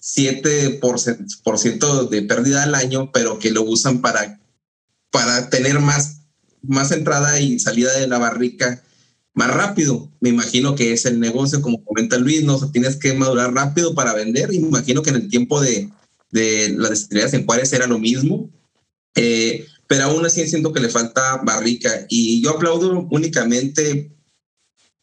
[0.00, 4.40] 7% de pérdida al año, pero que lo usan para,
[5.10, 6.22] para tener más,
[6.62, 8.82] más entrada y salida de la barrica
[9.38, 10.10] más rápido.
[10.20, 12.58] Me imagino que es el negocio, como comenta Luis, ¿no?
[12.72, 14.52] tienes que madurar rápido para vender.
[14.52, 15.88] Y me imagino que en el tiempo de,
[16.32, 18.50] de las destilerías en Juárez era lo mismo.
[19.14, 22.04] Eh, pero aún así siento que le falta barrica.
[22.08, 24.10] Y yo aplaudo únicamente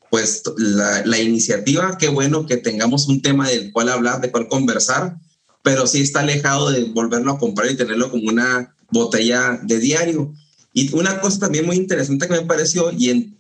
[0.10, 1.98] pues la, la, iniciativa.
[1.98, 5.16] Qué bueno que tengamos un tema del cual hablar, de cual conversar,
[5.64, 10.34] pero sí está alejado de volverlo a comprar y tenerlo como una botella de diario.
[10.74, 13.36] Y una cosa también muy interesante que me pareció, y en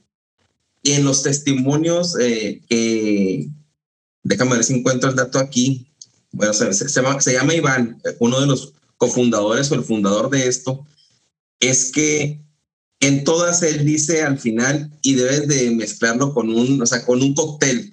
[0.85, 3.49] y en los testimonios eh, que,
[4.21, 5.87] déjame ver si encuentro el dato aquí,
[6.31, 10.85] bueno, se, llama, se llama Iván, uno de los cofundadores o el fundador de esto,
[11.59, 12.39] es que
[12.99, 17.19] en todas él dice al final y debes de mezclarlo con un, o sea, con
[17.23, 17.91] un cóctel.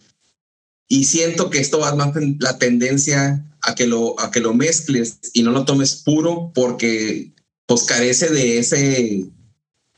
[0.87, 5.19] Y siento que esto va más la tendencia a que lo, a que lo mezcles
[5.33, 7.33] y no lo tomes puro porque
[7.65, 9.31] pues carece de ese,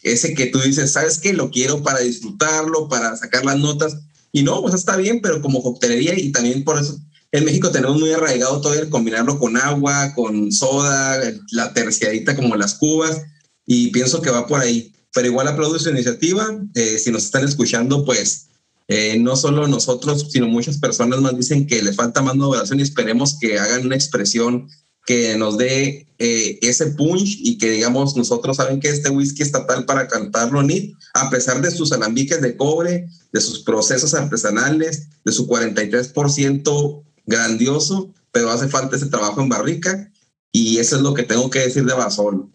[0.05, 1.33] ese que tú dices, ¿sabes qué?
[1.33, 3.97] Lo quiero para disfrutarlo, para sacar las notas.
[4.31, 6.99] Y no, pues está bien, pero como coctelería y también por eso
[7.33, 12.55] en México tenemos muy arraigado todo el combinarlo con agua, con soda, la terciadita como
[12.55, 13.23] las cubas,
[13.67, 14.93] y pienso que va por ahí.
[15.13, 16.47] Pero igual aplaudo su iniciativa.
[16.75, 18.47] Eh, si nos están escuchando, pues
[18.87, 22.83] eh, no solo nosotros, sino muchas personas más dicen que le falta más moderación y
[22.83, 24.69] esperemos que hagan una expresión
[25.07, 29.85] que nos dé eh, ese punch y que digamos nosotros saben que este whisky estatal
[29.85, 35.33] para cantarlo ni a pesar de sus alambiques de cobre, de sus procesos artesanales, de
[35.33, 40.11] su 43% grandioso, pero hace falta ese trabajo en barrica
[40.51, 42.49] y eso es lo que tengo que decir de Basol.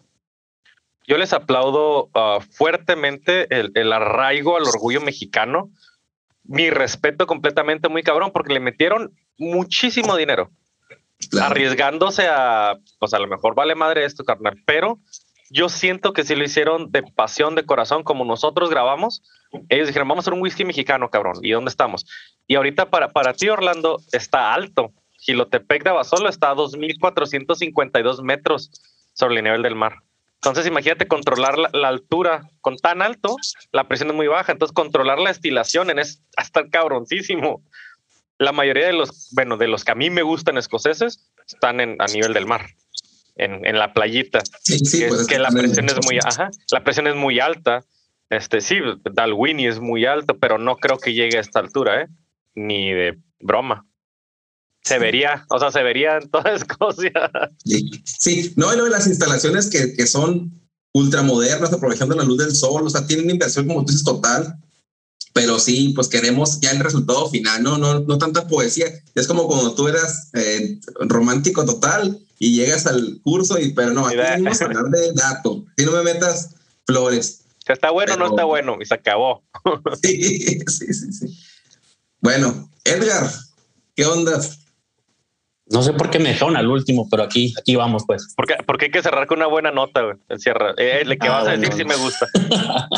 [1.06, 5.70] Yo les aplaudo uh, fuertemente el, el arraigo al orgullo mexicano.
[6.44, 10.50] Mi respeto completamente muy cabrón porque le metieron muchísimo dinero
[11.40, 14.98] arriesgándose a, pues a lo mejor vale madre esto, carnal, pero
[15.50, 19.22] yo siento que si lo hicieron de pasión, de corazón, como nosotros grabamos,
[19.68, 22.06] ellos dijeron, vamos a hacer un whisky mexicano, cabrón, ¿y dónde estamos?
[22.46, 24.92] Y ahorita para, para ti, Orlando, está alto.
[25.18, 28.70] Gilotepec de Abasolo está a 2.452 metros
[29.12, 29.96] sobre el nivel del mar.
[30.36, 33.36] Entonces, imagínate controlar la, altura con tan alto,
[33.72, 34.52] la presión es muy baja.
[34.52, 37.62] Entonces, controlar la estilación en es hasta cabroncísimo
[38.40, 41.96] la mayoría de los, bueno, de los que a mí me gustan escoceses están en,
[42.00, 42.70] a nivel del mar,
[43.36, 44.40] en, en la playita.
[44.62, 47.84] Sí, que, pues que la presión es muy, ajá, la presión es muy alta.
[48.30, 48.76] Este sí,
[49.12, 52.08] Dalwini es muy alto, pero no creo que llegue a esta altura, ¿eh?
[52.54, 53.86] Ni de broma.
[54.82, 57.30] Se vería, o sea, se vería en toda Escocia.
[58.04, 60.50] Sí, no, y de las instalaciones que, que son
[60.94, 64.56] ultramodernas, aprovechando la luz del sol, o sea, tienen inversión, como tú dices, total
[65.32, 68.86] pero sí, pues queremos ya el resultado final, no, no, no tanta poesía.
[69.14, 74.06] Es como cuando tú eras eh, romántico total y llegas al curso y, pero no,
[74.06, 75.62] aquí vamos a hablar de datos.
[75.76, 76.50] Si no me metas
[76.86, 77.44] flores.
[77.66, 79.44] Está bueno o no está bueno y se acabó.
[80.02, 81.38] sí, sí, sí, sí.
[82.20, 83.30] Bueno, Edgar,
[83.94, 84.40] ¿qué onda?
[85.70, 88.34] No sé por qué me dejaron al último, pero aquí, aquí vamos, pues.
[88.36, 90.16] Porque, porque hay que cerrar con una buena nota, güey.
[90.28, 90.74] El cierre.
[90.76, 92.26] Eh, que ah, vas a decir si me gusta.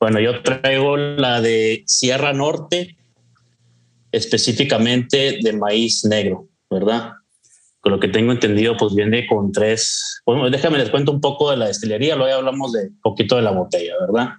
[0.00, 2.96] bueno, yo traigo la de Sierra Norte,
[4.12, 7.12] específicamente de maíz negro, ¿verdad?
[7.80, 10.20] Con lo que tengo entendido, pues viene con tres.
[10.26, 13.52] Bueno, déjame les cuento un poco de la destilería, luego hablamos de poquito de la
[13.52, 14.34] botella, ¿verdad?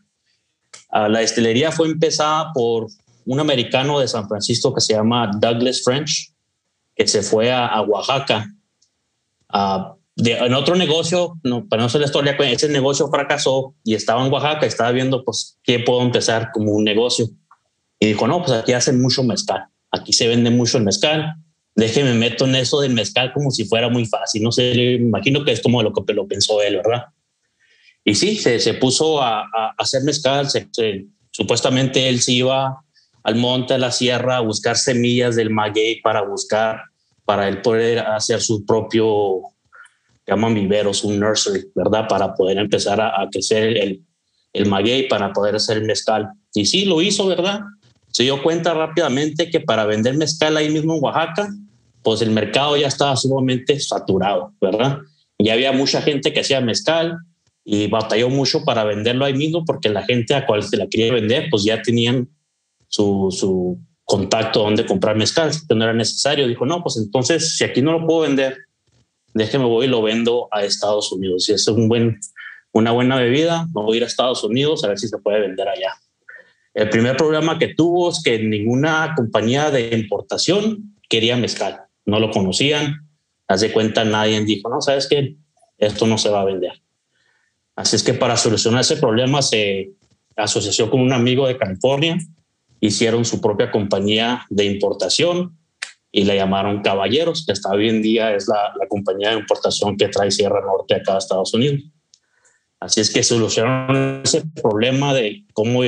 [0.89, 2.85] Ah, la destilería fue empezada por
[3.25, 6.32] un americano de San Francisco que se llama Douglas French
[6.95, 8.47] que se fue a, Oaxaca
[10.15, 14.31] en otro negocio, no, para no ser la historia, ese negocio fracasó y estaba en
[14.31, 17.29] Oaxaca, estaba viendo pues qué puedo empezar como un negocio.
[17.99, 21.35] Y dijo, no, pues aquí hacen mucho mezcal, aquí se vende mucho el mezcal,
[21.75, 24.43] déjeme meto en eso del mezcal como si fuera muy fácil.
[24.43, 27.05] No sé, imagino que es como lo que lo pensó él, ¿verdad?
[28.05, 30.47] Y sí, se, se puso a, a, hacer mezcal.
[31.31, 32.83] supuestamente él se iba
[33.23, 36.81] al monte, a la sierra, a buscar semillas del maguey para buscar,
[37.25, 39.41] para él poder hacer su propio,
[40.27, 42.07] llaman viveros, un nursery, ¿verdad?
[42.07, 44.03] Para poder empezar a, a crecer el,
[44.53, 46.29] el maguey, para poder hacer el mezcal.
[46.53, 47.61] Y sí, lo hizo, ¿verdad?
[48.11, 51.49] Se dio cuenta rápidamente que para vender mezcal ahí mismo en Oaxaca,
[52.03, 54.99] pues el mercado ya estaba sumamente saturado, ¿verdad?
[55.39, 57.17] Ya había mucha gente que hacía mezcal
[57.65, 61.13] y batalló mucho para venderlo ahí mismo porque la gente a cual se la quería
[61.13, 62.29] vender, pues ya tenían
[62.93, 66.47] su, su contacto donde comprar mezcal, que no era necesario.
[66.47, 68.55] Dijo, no, pues entonces, si aquí no lo puedo vender,
[69.33, 71.45] déjeme voy y lo vendo a Estados Unidos.
[71.45, 72.19] Si es un buen,
[72.71, 75.39] una buena bebida, me voy a ir a Estados Unidos a ver si se puede
[75.39, 75.95] vender allá.
[76.75, 82.29] El primer problema que tuvo es que ninguna compañía de importación quería mezcal, no lo
[82.29, 83.09] conocían.
[83.47, 85.35] Hace cuenta, nadie dijo, no, sabes que
[85.79, 86.73] esto no se va a vender.
[87.75, 89.93] Así es que para solucionar ese problema se
[90.35, 92.19] asoció con un amigo de California,
[92.85, 95.57] hicieron su propia compañía de importación
[96.11, 99.95] y la llamaron Caballeros, que hasta hoy en día es la, la compañía de importación
[99.95, 101.81] que trae Sierra Norte acá a Estados Unidos.
[102.81, 105.81] Así es que solucionaron ese problema de cómo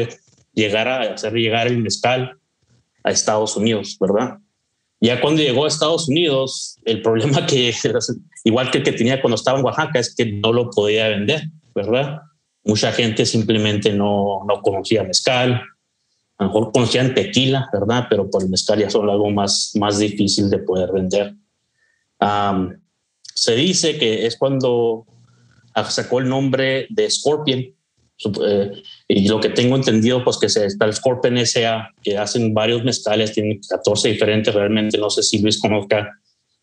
[0.53, 2.39] llegar a hacer llegar el mezcal
[3.03, 4.37] a Estados Unidos, ¿verdad?
[5.01, 7.75] Ya cuando llegó a Estados Unidos, el problema que,
[8.45, 11.43] igual que el que tenía cuando estaba en Oaxaca, es que no lo podía vender,
[11.75, 12.21] ¿verdad?
[12.63, 15.61] Mucha gente simplemente no, no conocía mezcal,
[16.37, 18.07] a lo mejor conocían tequila, ¿verdad?
[18.09, 21.35] Pero por el mezcal ya son algo más, más difícil de poder vender.
[23.23, 25.05] se dice que es cuando
[25.89, 27.75] sacó el nombre de Scorpion,
[28.47, 28.71] eh,
[29.09, 33.33] y lo que tengo entendido, pues que está el Scorpion S.A., que hacen varios mezcales,
[33.33, 36.17] tienen 14 diferentes, realmente no sé si Luis conozca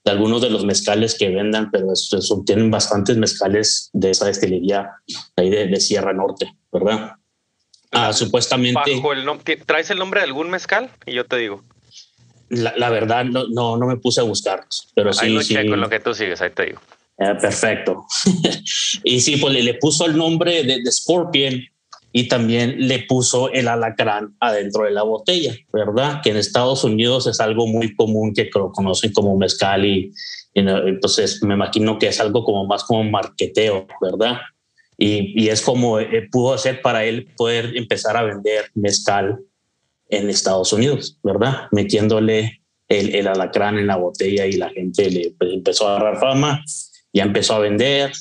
[0.04, 4.90] de algunos de los mezcales que vendan, pero eso, tienen bastantes mezcales de esa destilería
[5.36, 7.12] ahí de, Sierra Norte, ¿verdad?
[7.92, 8.80] Ah, supuestamente...
[8.92, 10.90] el ¿Traes el nombre de algún mezcal?
[11.06, 11.62] Y yo te digo.
[12.48, 15.26] La, verdad, no, no, no, me puse a buscarlos, pero sí...
[15.26, 16.80] Ahí lo con lo que tú sigues, ahí te digo.
[17.18, 18.04] Ah, perfecto.
[19.04, 21.62] y sí, pues le, puso el nombre de, Scorpion
[22.12, 26.20] y también le puso el alacrán adentro de la botella, ¿verdad?
[26.22, 30.12] Que en Estados Unidos es algo muy común que lo conocen como mezcal y,
[30.54, 34.38] entonces me imagino que es algo como más como marqueteo, ¿verdad?
[34.98, 39.40] Y, es como eh, pudo hacer para él poder empezar a vender mezcal
[40.08, 41.68] en Estados Unidos, ¿verdad?
[41.72, 46.62] Metiéndole el, alacrán en la botella y la gente le pues, empezó a agarrar fama
[47.12, 48.12] ya empezó a vender,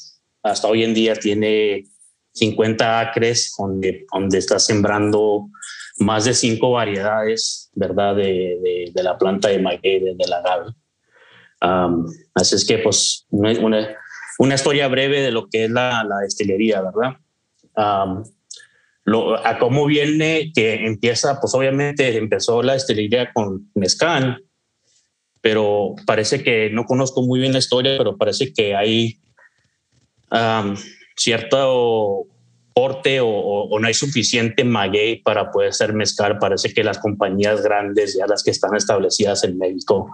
[0.44, 1.86] hasta hoy en día tiene
[2.34, 5.48] 50 acres donde, donde está sembrando
[5.98, 8.16] más de cinco variedades, ¿verdad?
[8.16, 10.72] De, de, la planta de maguey, de, la agave.
[12.34, 13.96] así es que, pues, una,
[14.42, 17.18] una, historia breve de lo que es la, la destilería, ¿verdad?
[19.04, 24.44] lo, a cómo viene que empieza, pues obviamente empezó la destilería con mezcal,
[25.42, 29.20] pero parece que no conozco muy bien la historia, pero parece que hay
[31.16, 32.28] cierto
[32.74, 36.40] porte o, no hay suficiente maguey para poder ser mezcal.
[36.40, 40.10] Parece que las compañías grandes, ya las que están establecidas en México,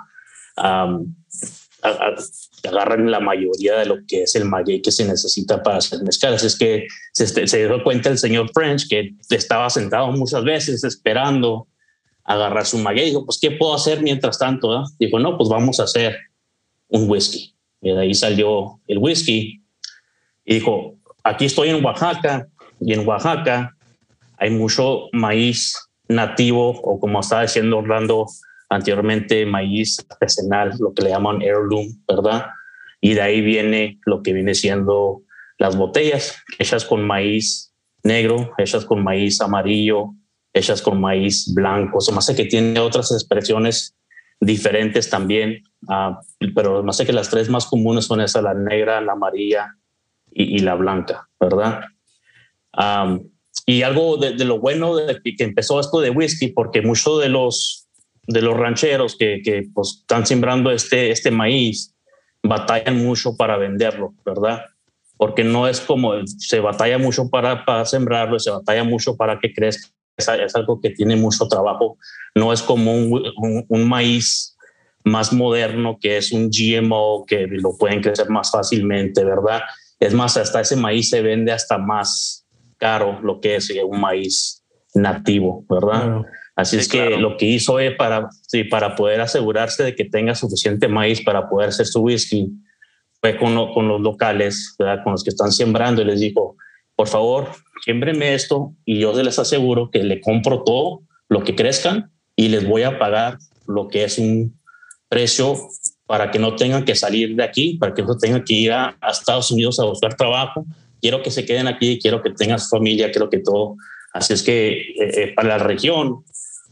[1.81, 6.33] agarran la mayoría de lo que es el maguey que se necesita para hacer mezcal.
[6.33, 11.67] Así es que se, dio cuenta el señor French que estaba sentado muchas veces esperando
[12.23, 13.05] agarrar su maguey.
[13.05, 14.83] Dijo, pues, ¿qué puedo hacer mientras tanto?
[14.99, 16.17] Dijo, no, pues vamos a hacer
[16.89, 17.53] un whisky.
[17.81, 19.61] Y de ahí salió el whisky.
[20.45, 22.47] Y dijo, aquí estoy en Oaxaca
[22.79, 23.75] y en Oaxaca
[24.37, 25.75] hay mucho maíz
[26.07, 28.27] nativo o como estaba diciendo Orlando
[28.69, 32.47] anteriormente, maíz artesanal, lo que le llaman heirloom, ¿verdad?
[33.01, 35.21] Y de ahí viene lo que viene siendo
[35.58, 40.13] las botellas hechas con maíz negro, hechas con maíz amarillo,
[40.53, 41.99] hechas con maíz blanco.
[41.99, 43.95] O más sé que tiene otras expresiones
[44.39, 46.15] diferentes también, uh,
[46.56, 49.76] pero más sé que las tres más comunes son esa, la negra, la amarilla
[50.32, 51.82] y, la blanca, ¿verdad?
[53.65, 57.86] y algo de, lo bueno que empezó esto de whisky, porque muchos de los,
[58.28, 61.95] de los rancheros que, que pues, están sembrando este, este maíz
[62.43, 64.65] batallan mucho para venderlo, ¿verdad?
[65.17, 69.53] Porque no es como se batalla mucho para, para sembrarlo, se batalla mucho para que
[69.53, 71.97] crezca es, algo que tiene mucho trabajo.
[72.36, 74.55] No es como un, un, maíz
[75.03, 79.61] más moderno que es un GMO que lo pueden crecer más fácilmente, ¿verdad?
[79.99, 82.45] Es más, hasta ese maíz se vende hasta más
[82.78, 84.63] caro lo que es un maíz
[84.93, 86.23] nativo, ¿verdad?
[86.58, 90.34] Así es que lo que hizo es para, sí, para poder asegurarse de que tenga
[90.34, 92.49] suficiente maíz para poder hacer su whisky,
[93.22, 96.55] fue con, con los locales, con los que están sembrando y les dijo,
[96.95, 97.49] por favor,
[97.86, 102.68] siémbrenme esto y yo les aseguro que le compro todo lo que crezcan y les
[102.68, 103.38] voy a pagar
[103.68, 104.60] lo que es un
[105.10, 105.55] precio
[106.08, 108.97] para que no tengan que salir de aquí, para que no tengan que ir a,
[109.12, 110.66] Estados Unidos a buscar trabajo.
[111.01, 113.76] Quiero que se queden aquí, quiero que tengan su familia, quiero que todo.
[114.12, 116.24] Así es que eh, eh, para la región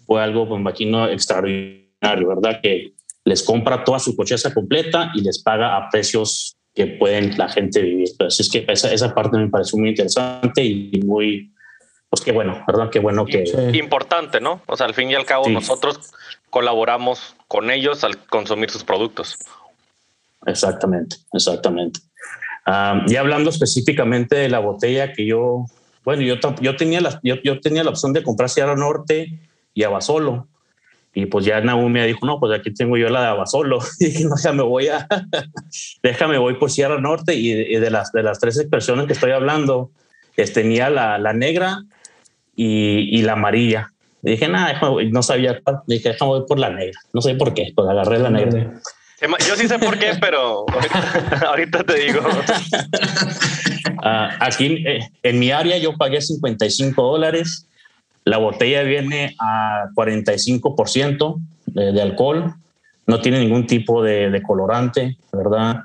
[0.05, 2.59] fue algo, me imagino, extraordinario, ¿verdad?
[2.61, 2.93] Que
[3.23, 7.81] les compra toda su cocheza completa y les paga a precios que pueden la gente
[7.81, 8.09] vivir.
[8.19, 11.53] Así es que esa, esa parte me pareció muy interesante y muy,
[12.09, 12.89] pues qué bueno, ¿verdad?
[12.89, 13.43] Qué bueno que...
[13.73, 14.61] Importante, ¿no?
[14.67, 16.11] O sea, al fin y al cabo nosotros
[16.49, 19.37] colaboramos con ellos al consumir sus productos.
[20.45, 21.99] Exactamente, exactamente.
[23.07, 25.65] y hablando específicamente de la botella que yo,
[26.03, 29.39] bueno, yo, yo, tenía la, yo, yo tenía la opción de comprar Sierra Norte
[29.75, 30.47] y Abasolo.
[31.13, 33.79] Y pues ya Naum me dijo, no, pues aquí tengo yo la de Abasolo.
[33.99, 35.07] Y dije, no, ya me voy a,
[36.03, 37.35] déjame voy por Sierra Norte.
[37.35, 39.91] Y de, las, de las tres expresiones que estoy hablando,
[40.53, 41.83] tenía la, la negra
[42.55, 43.91] y, y, la amarilla.
[44.21, 44.79] dije, nada,
[45.11, 45.81] no sabía cuál.
[45.85, 46.99] Dije, déjame voy por la negra.
[47.13, 48.73] No sé por qué, pues agarré la negra.
[49.47, 50.65] Yo sí sé por qué, pero
[51.47, 52.21] ahorita, te digo.
[54.03, 57.67] Ah, aquí eh, en mi área yo pagué 55 dólares
[58.25, 62.55] la botella viene a 45% de, de, alcohol,
[63.05, 65.83] no tiene ningún tipo de, colorante, ¿verdad?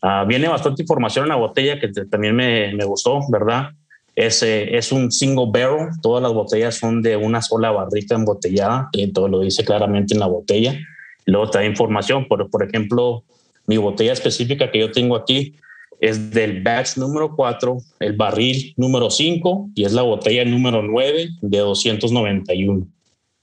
[0.00, 3.70] Ah, viene bastante información en la botella que también me, me gustó, ¿verdad?
[4.14, 8.88] Es, eh, es, un single barrel, todas las botellas son de una sola barrica embotellada,
[8.92, 10.78] y todo lo dice claramente en la botella.
[11.26, 13.24] Luego trae información, por, por ejemplo,
[13.66, 15.56] mi botella específica que yo tengo aquí
[16.00, 21.28] es del batch número 4, el barril número 5 y es la botella número 9
[21.42, 22.86] de 291.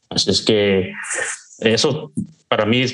[0.09, 0.91] Así es que
[1.59, 2.11] eso
[2.47, 2.85] para mí,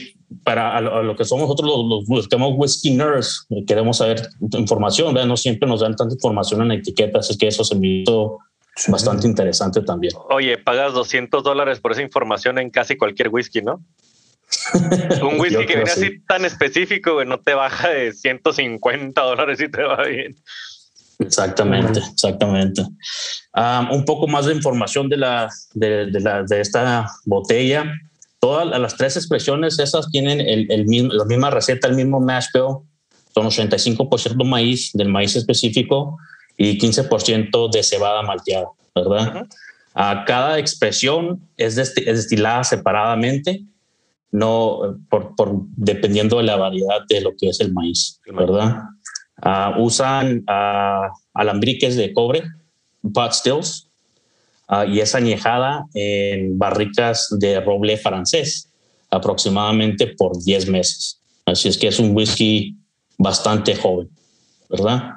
[0.44, 5.68] para lo que somos nosotros los, los, los whisky nerds, queremos saber información, no siempre
[5.68, 8.40] nos dan tanta información en la etiqueta, así que eso se me hizo
[8.88, 10.14] bastante interesante también.
[10.30, 13.82] Oye, pagas 200 dólares por esa información en casi cualquier whisky, ¿no?
[15.22, 19.84] Un whisky que viene así tan específico, no te baja de 150 dólares y te
[19.84, 20.36] va bien.
[21.20, 22.84] Exactamente, exactamente.
[23.92, 27.86] un poco más de información de la, de, la, de esta botella.
[28.40, 32.48] Todas las tres expresiones, esas tienen el, el mismo, la misma receta, el mismo mash
[32.54, 32.80] bill.
[33.34, 36.18] Son 85% maíz, del maíz específico,
[36.58, 39.48] y 15% de cebada malteada, ¿verdad?
[39.96, 43.64] a cada expresión es, es destilada separadamente
[44.34, 48.80] no por, por, dependiendo de la variedad de lo que es el maíz, ¿verdad?
[49.46, 52.44] Uh, usan uh, alambriques de cobre,
[53.14, 53.90] pot stills,
[54.70, 58.70] uh, y es añejada en barricas de roble francés,
[59.12, 61.22] aproximadamente por 10 meses.
[61.46, 62.76] Así es que es un whisky
[63.20, 64.10] bastante joven,
[64.68, 65.12] ¿verdad?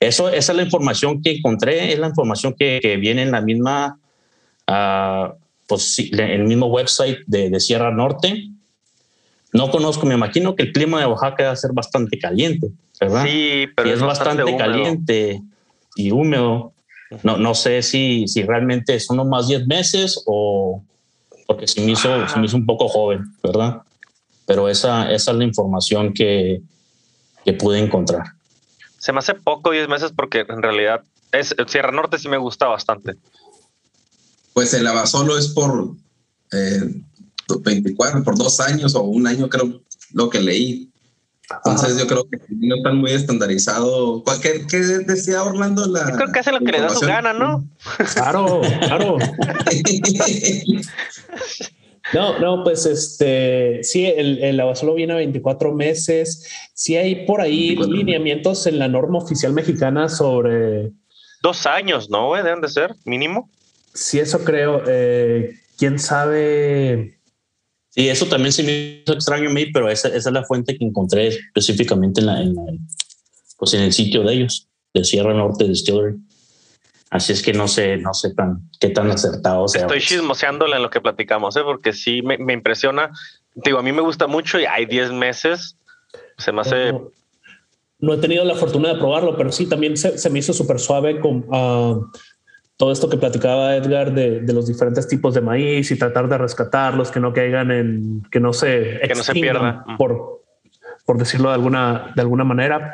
[0.00, 3.42] Eso, esa es la información que encontré, es la información que, que viene en la
[3.42, 3.98] misma,
[5.66, 8.51] pues, el mismo website de, de Sierra Norte
[9.52, 13.24] no conozco, me imagino que el clima de Oaxaca va a ser bastante caliente, ¿verdad?
[13.26, 15.42] Sí, pero es, bastante, caliente
[15.94, 16.72] y húmedo.
[17.22, 20.82] No, no sé si, si realmente son más 10 meses o
[21.46, 23.82] porque se me, hizo, se me hizo un poco joven, ¿verdad?
[24.46, 26.62] Pero esa, esa es la información que,
[27.44, 28.22] que pude encontrar.
[28.98, 32.68] Se me hace poco 10 meses porque en realidad es, Sierra Norte sí me gusta
[32.68, 33.16] bastante.
[34.54, 35.94] Pues el Abasolo es por
[36.52, 37.02] eh,
[37.60, 39.82] 24 por dos años o un año, creo,
[40.12, 40.88] lo que leí.
[41.50, 44.22] Entonces yo creo que no están muy estandarizado.
[44.40, 45.86] ¿Qué, qué decía Orlando?
[45.86, 47.64] La yo creo que hace lo que le da su gana, ¿no?
[48.14, 49.18] Claro, claro.
[52.12, 56.46] No, no, pues este, sí, el, el solo viene a 24 meses.
[56.74, 60.90] Sí hay por ahí lineamientos en la norma oficial mexicana sobre...
[61.42, 62.34] Dos años, ¿no?
[62.34, 63.48] Deben de ser, mínimo.
[63.94, 64.82] Sí, eso creo.
[64.86, 67.18] Eh, ¿Quién sabe?
[67.94, 70.78] Sí, eso también se me hizo extraño a mí, pero esa, esa es la fuente
[70.78, 72.56] que encontré específicamente en, la, en,
[73.58, 76.16] pues en el sitio de ellos, de Sierra Norte Distillery.
[77.10, 79.82] Así es que no sé, no sé tan, qué tan acertado sea.
[79.82, 81.60] Estoy chismoseándole en lo que platicamos, ¿eh?
[81.62, 83.10] porque sí me, me, impresiona.
[83.54, 85.76] Digo, a mí me gusta mucho y hay 10 meses.
[86.38, 86.94] Se me hace.
[87.98, 90.78] No, he tenido la fortuna de probarlo, pero sí, también se, se me hizo súper
[90.78, 91.44] suave con.
[91.50, 92.10] Uh,
[92.82, 96.36] todo esto que platicaba Edgar de, de, los diferentes tipos de maíz y tratar de
[96.36, 100.42] rescatarlos, que no caigan en, que no se, que no se pierda, por,
[101.06, 102.92] por decirlo de alguna, de alguna manera.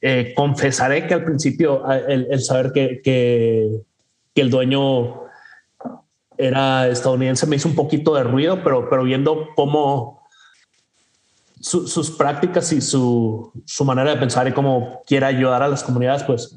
[0.00, 3.82] Eh, confesaré que al principio el, el saber que, que,
[4.34, 5.24] que, el dueño
[6.38, 10.22] era estadounidense me hizo un poquito de ruido, pero, pero viendo cómo
[11.60, 16.22] sus prácticas y su, su, manera de pensar y cómo quiere ayudar a las comunidades,
[16.22, 16.56] pues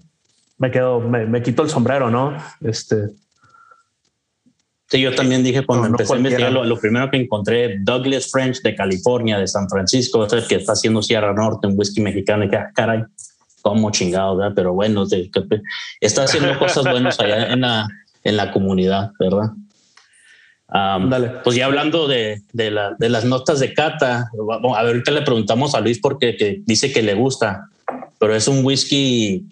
[0.60, 2.38] me quedo, me, me quito el sombrero, ¿no?
[2.62, 3.10] Este,
[4.90, 8.74] Sí, yo también dije cuando empecé a investigar, lo, primero que encontré, Douglas French de
[8.74, 12.72] California, de San Francisco, que está haciendo Sierra Norte, un whisky mexicano, y que, ah,
[12.74, 13.04] caray,
[13.62, 14.54] como chingado, ¿verdad?
[14.56, 15.06] Pero bueno,
[16.02, 17.88] está haciendo cosas buenas allá en la,
[18.24, 19.52] en la comunidad, ¿verdad?
[20.68, 21.34] Dale.
[21.44, 25.22] Pues ya hablando de, de, la, de, las notas de cata, a ver, ahorita le
[25.22, 27.70] preguntamos a Luis porque dice que le gusta,
[28.18, 29.46] pero es un whisky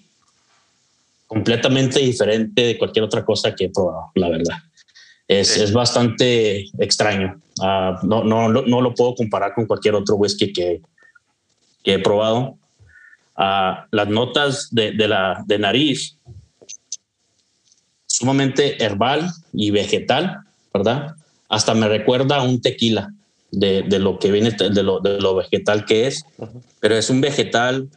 [1.27, 4.57] completamente diferente de cualquier otra cosa que he probado, la verdad
[5.27, 7.41] es, es bastante extraño.
[7.59, 10.81] Uh, no, no, no, lo puedo comparar con cualquier otro whisky que,
[11.83, 12.57] que he probado.
[13.37, 16.17] Uh, las notas de, de, la de nariz,
[18.05, 20.39] sumamente herbal y vegetal,
[20.73, 21.15] ¿verdad?
[21.49, 23.13] Hasta me recuerda a un tequila
[23.51, 26.25] de, de lo que viene, de lo, de lo vegetal que es,
[26.79, 27.89] pero es un vegetal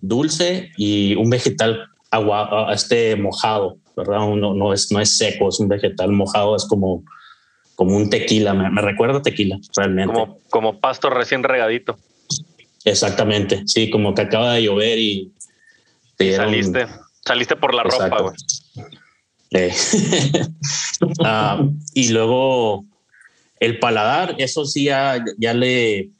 [0.00, 4.18] dulce y un vegetal agua, este mojado, ¿verdad?
[4.18, 7.04] No, no, es, no es seco, es un vegetal mojado, es como,
[7.74, 10.12] como un tequila, me, recuerda tequila, realmente.
[10.12, 11.98] Como, como pasto recién regadito.
[12.84, 15.32] Exactamente, sí, como que acaba de llover y...
[16.18, 16.86] saliste,
[17.24, 18.34] saliste por la ropa, güey.
[21.24, 21.62] Ah,
[21.94, 22.84] y luego
[23.60, 25.98] el paladar, eso sí ya, ya le...
[25.98, 26.10] E,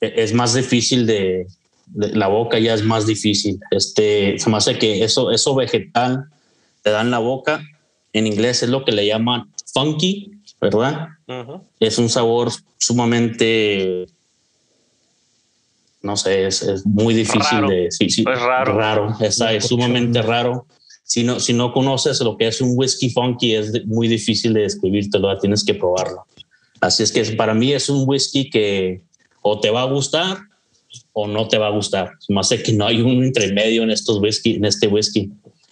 [0.00, 1.46] es más difícil de,
[1.94, 3.60] la boca ya es más difícil.
[3.70, 6.26] Este, se me hace que eso, eso vegetal
[6.82, 7.62] te dan la boca.
[8.12, 11.08] En inglés es lo que le llaman funky, ¿verdad?
[11.80, 14.06] Es un sabor sumamente,
[16.02, 17.90] no sé, es, muy difícil de...
[17.90, 18.76] Sí, sí, es raro.
[18.76, 20.66] Raro, es, es sumamente raro.
[21.04, 24.62] Si no, si no conoces lo que es un whisky funky, es muy difícil de
[24.62, 26.26] describírtelo, tienes que probarlo.
[26.80, 29.02] Así es que para mí es un whisky que
[29.40, 30.38] o te va a gustar
[31.12, 32.12] o no te va a gustar.
[32.28, 35.30] Más sé que no hay un intermedio en estos whisky, en este whisky.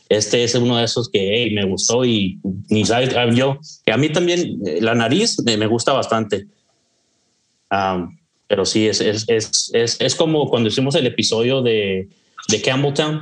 [0.08, 4.10] Este es uno de esos que me gustó y ni sabes ah, yo a mí
[4.10, 6.46] también eh, la nariz me, gusta bastante.
[8.48, 12.08] pero sí, es, es, es, es, como cuando hicimos el episodio de,
[12.48, 13.20] de Campbelltown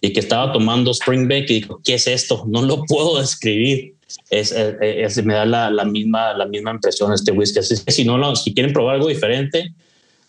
[0.00, 2.44] y que estaba tomando Springbank y dijo, ¿qué es esto?
[2.48, 3.94] No lo puedo describir.
[4.30, 7.60] Es, es, me da la, la, misma, la misma impresión este whisky.
[7.60, 9.72] Así que si, no si quieren probar algo diferente,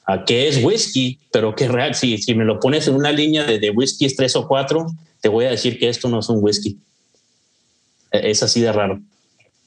[0.05, 3.43] a qué es whisky, pero que real, si, si me lo pones en una línea
[3.45, 4.87] de, de whisky tres o cuatro,
[5.21, 6.77] te voy a decir que esto no es un whisky.
[8.11, 8.99] E, es así de raro.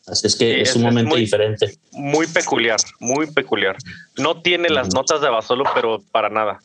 [0.07, 1.79] Así es que es, un momento diferente.
[1.93, 3.77] Muy peculiar, muy peculiar.
[4.17, 6.61] No tiene las notas de Basolo, pero para nada.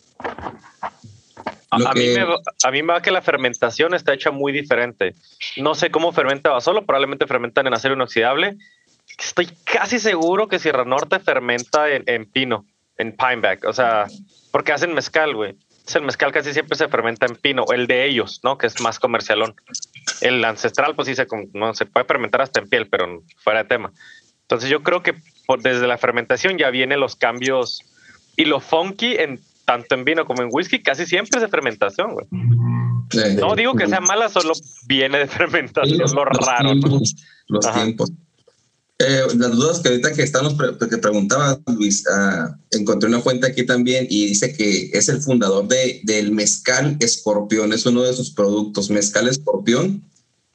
[1.71, 2.21] A, mí me,
[2.63, 5.15] a, mí me, va que la fermentación está hecha muy diferente.
[5.57, 8.57] No sé cómo fermenta Basolo, probablemente fermentan en acero inoxidable.
[9.17, 12.65] Estoy casi seguro que Sierra Norte fermenta en pino
[13.01, 14.05] en Pineback, o sea,
[14.51, 15.55] porque hacen mezcal, güey.
[15.93, 18.57] El mezcal casi siempre se fermenta en pino, el de ellos, ¿no?
[18.57, 19.55] Que es más comercialón.
[20.21, 23.69] El ancestral, pues sí, se, no, se puede fermentar hasta en piel, pero fuera de
[23.69, 23.91] tema.
[24.43, 25.15] Entonces yo creo que
[25.61, 27.81] desde la fermentación ya vienen los cambios
[28.37, 32.13] y lo funky en tanto en vino como en whisky casi siempre es de fermentación,
[32.13, 32.25] güey.
[33.39, 34.53] no digo que sea mala, solo
[34.87, 36.73] viene de fermentación, lo raro.
[37.47, 38.11] Los tiempos.
[39.03, 43.65] Eh, las dudas que ahorita que estamos que preguntaba Luis, ah, encontré una fuente aquí
[43.65, 48.31] también y dice que es el fundador de, del mezcal escorpión, es uno de sus
[48.31, 50.03] productos, mezcal escorpión,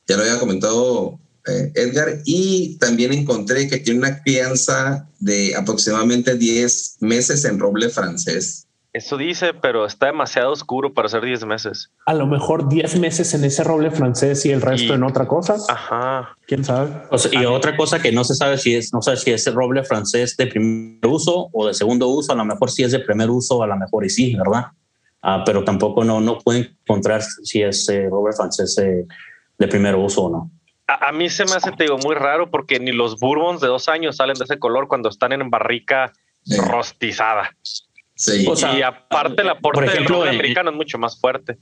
[0.07, 6.37] ya lo había comentado eh, Edgar, y también encontré que tiene una crianza de aproximadamente
[6.37, 8.66] 10 meses en roble francés.
[8.97, 11.93] Eso dice, pero está demasiado oscuro para ser 10 meses.
[12.07, 15.57] A lo mejor 10 meses en ese roble francés y el resto en otra cosa.
[15.69, 16.35] Ajá.
[16.47, 17.03] ¿Quién sabe?
[17.33, 19.85] y otra cosa que no se sabe si es, no sé si es el roble
[19.85, 23.29] francés de primer uso o de segundo uso, a lo mejor si es de primer
[23.29, 24.69] uso, a lo mejor y sí, ¿verdad?
[25.21, 29.05] Ah, pero tampoco no, no pueden encontrar si es eh, roble francés eh,
[29.59, 30.51] de primer uso o no.
[30.87, 33.91] A, mí se me hace, te digo, muy raro porque ni los bourbons de dos
[33.91, 36.15] años salen de ese color cuando están en barrica
[36.71, 37.51] rostizada.
[38.17, 38.47] Sí.
[38.79, 41.59] y aparte la por ejemplo, del americano es mucho más fuerte.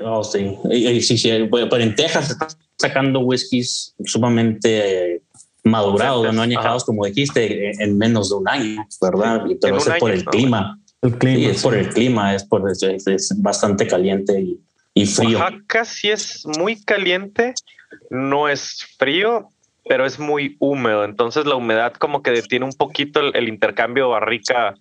[0.00, 0.56] Oh, sí.
[1.00, 1.48] Sí, sí.
[1.50, 5.22] Pero en Texas están sacando whiskies sumamente
[5.62, 9.46] madurados, no añejados, como dijiste, en menos de un año, ¿verdad?
[9.48, 10.78] Y todo eso es por el clima.
[11.02, 11.50] El clima.
[11.50, 14.60] es por el clima, es, por, es, bastante caliente y,
[14.94, 15.38] y frío.
[15.38, 17.54] Oaxaca sí es muy caliente,
[18.10, 19.48] no es frío,
[19.88, 21.04] pero es muy húmedo.
[21.04, 24.74] Entonces la humedad como que detiene un poquito el, el intercambio barrica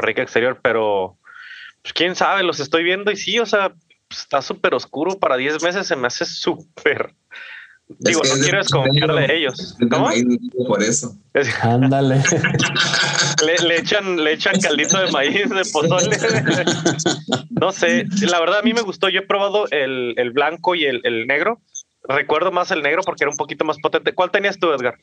[0.00, 1.18] rica exterior, pero
[1.82, 3.72] pues, quién sabe, los estoy viendo y sí, o sea,
[4.10, 7.14] está súper oscuro para 10 meses, se me hace súper,
[7.88, 9.76] Digo, no quiero desconfiar de ellos.
[9.90, 10.10] ¿Cómo?
[10.66, 11.16] Por eso.
[11.62, 12.22] Ándale.
[13.66, 16.16] le, echan, le echan caldito de maíz, de pozole.
[17.50, 19.08] no sé, la verdad a mí me gustó.
[19.08, 21.62] Yo he probado el, el blanco y el, el, negro.
[22.02, 24.12] Recuerdo más el negro porque era un poquito más potente.
[24.12, 24.98] ¿Cuál tenías tú, Edgar?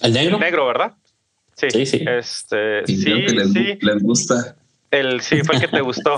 [0.00, 0.34] El negro.
[0.34, 0.94] El negro, ¿verdad?
[1.58, 1.86] Sí, sí.
[1.86, 2.04] sí.
[2.06, 4.56] Este, sí, sí, les, les gusta.
[4.90, 6.16] El sí fue el que te gustó.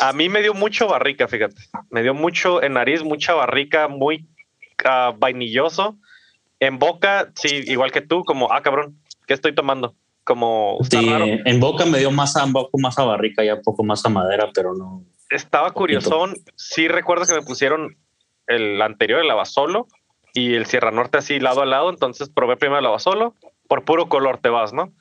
[0.00, 1.56] A mí me dio mucho barrica, fíjate.
[1.90, 4.26] Me dio mucho en nariz, mucha barrica, muy
[4.84, 5.96] uh, vainilloso.
[6.60, 9.94] En boca, sí, igual que tú, como, ah, cabrón, ¿qué estoy tomando?
[10.24, 13.62] Como, sí, en boca me dio más a, un poco más a barrica, ya un
[13.62, 15.02] poco más a madera, pero no.
[15.30, 16.34] Estaba curiosón.
[16.54, 17.96] Sí recuerdo que me pusieron
[18.46, 19.86] el anterior, el Abasolo,
[20.34, 21.90] y el Sierra Norte así lado a lado.
[21.90, 23.34] Entonces probé primero el Abasolo.
[23.68, 24.92] Por puro color te vas, ¿no?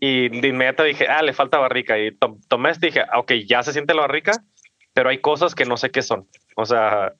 [0.00, 1.98] Y de inmediato dije, ah, le falta barrica.
[1.98, 2.16] Y
[2.48, 4.32] tomé este y dije, ok, ya se siente la barrica,
[4.92, 6.26] pero hay cosas que no sé qué son.
[6.56, 7.14] O sea,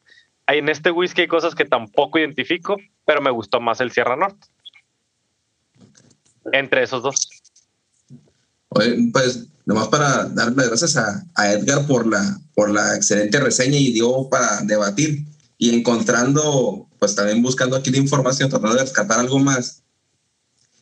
[0.49, 4.49] en este whisky hay cosas que tampoco identifico, pero me gustó más el Sierra Norte.
[6.53, 7.29] Entre esos dos.
[8.69, 13.93] pues nomás para darle gracias a, a, Edgar por la, por la excelente reseña y
[13.93, 15.25] dio para debatir
[15.59, 19.83] y encontrando, pues también buscando aquí la información, tratando de rescatar algo más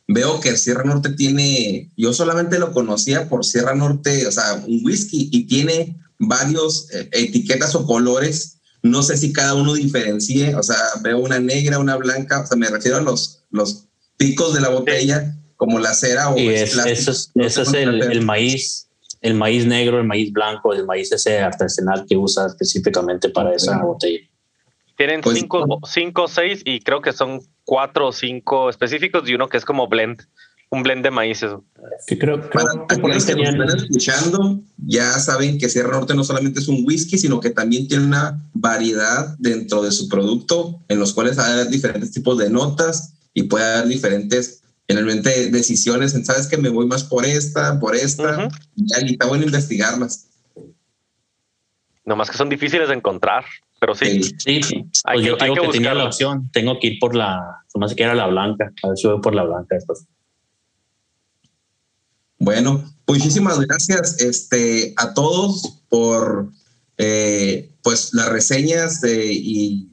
[0.08, 4.80] veo que Sierra Norte tiene, yo solamente lo conocía por Sierra Norte, o sea, un
[4.84, 8.58] whisky y tiene varios eh, etiquetas o colores.
[8.82, 12.56] No sé si cada uno diferencie, o sea, veo una negra, una blanca, o sea,
[12.56, 13.86] me refiero a los, los
[14.16, 18.02] picos de la botella, como la cera o y es, Eso es, ese es el,
[18.02, 18.88] el, maíz,
[19.22, 23.78] el maíz negro, el maíz blanco, el maíz ese artesanal que usa específicamente para esa
[23.78, 24.20] botella.
[24.96, 29.34] Tienen pues, cinco, cinco o seis y creo que son cuatro o cinco específicos y
[29.34, 30.22] uno que es como blend,
[30.70, 31.52] un blend de maíces.
[32.06, 33.60] Que creo, creo Para que por ahí tenían...
[33.60, 37.88] están escuchando, ya saben que Sierra Norte no solamente es un whisky, sino que también
[37.88, 43.14] tiene una variedad dentro de su producto, en los cuales hay diferentes tipos de notas
[43.34, 47.94] y puede haber diferentes generalmente decisiones en, sabes que me voy más por esta, por
[47.96, 50.28] esta, y está bueno investigarlas.
[52.04, 53.44] Nomás que son difíciles de encontrar.
[53.78, 54.22] Pero sí.
[54.38, 54.84] Sí, sí.
[55.04, 56.50] Pues yo tengo que, tenía la opción.
[56.52, 58.72] Tengo que ir por la, más que era la blanca.
[58.82, 60.06] A ver si voy por la blanca después.
[62.38, 66.50] Bueno, muchísimas gracias este, a todos por
[66.98, 69.88] eh, pues las reseñas de, y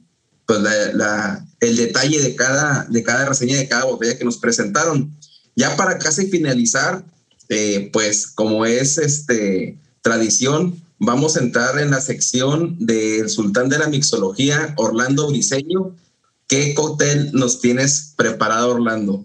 [0.46, 5.16] pues la, el detalle de cada, de cada reseña de cada botella que nos presentaron.
[5.56, 7.04] Ya para casi finalizar,
[7.48, 13.78] eh, pues como es este tradición, vamos a entrar en la sección del sultán de
[13.78, 15.94] la mixología, Orlando Briseño.
[16.48, 19.24] ¿Qué cóctel nos tienes preparado, Orlando?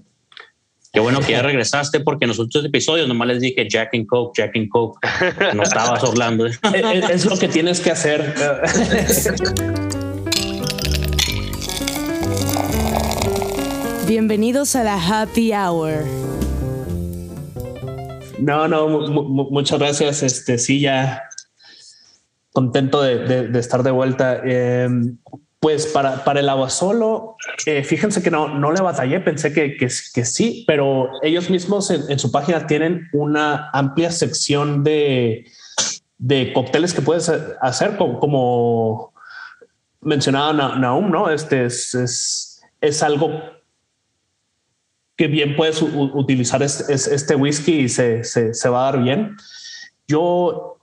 [0.92, 4.08] Qué bueno que ya regresaste porque en los últimos episodios nomás les dije Jack and
[4.08, 5.00] Coke, Jack and Coke.
[5.56, 6.46] No estabas Orlando.
[7.12, 8.34] es lo que tienes que hacer.
[14.08, 16.06] Bienvenidos a la Happy Hour.
[18.40, 20.24] No, no, muchas gracias.
[20.24, 21.29] Este sí, ya
[22.52, 24.42] contento de, estar de vuelta.
[24.44, 25.18] Em,
[25.60, 27.36] pues para, el agua solo,
[27.66, 32.18] eh, fíjense que no, no le batallé, pensé que, que, sí, pero ellos mismos en,
[32.18, 35.46] su página tienen una amplia sección de,
[36.18, 37.30] de cócteles que puedes
[37.60, 39.14] hacer, como,
[40.00, 41.30] mencionaba Naum, ¿no?
[41.30, 43.42] Este es, es, es algo
[45.18, 49.36] que bien puedes utilizar este whisky y se, se, se va a dar bien.
[50.08, 50.79] Yo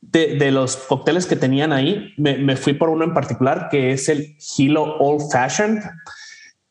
[0.00, 4.36] de, los cócteles que tenían ahí, me, fui por uno en particular que es el
[4.56, 5.82] Hilo Old Fashioned.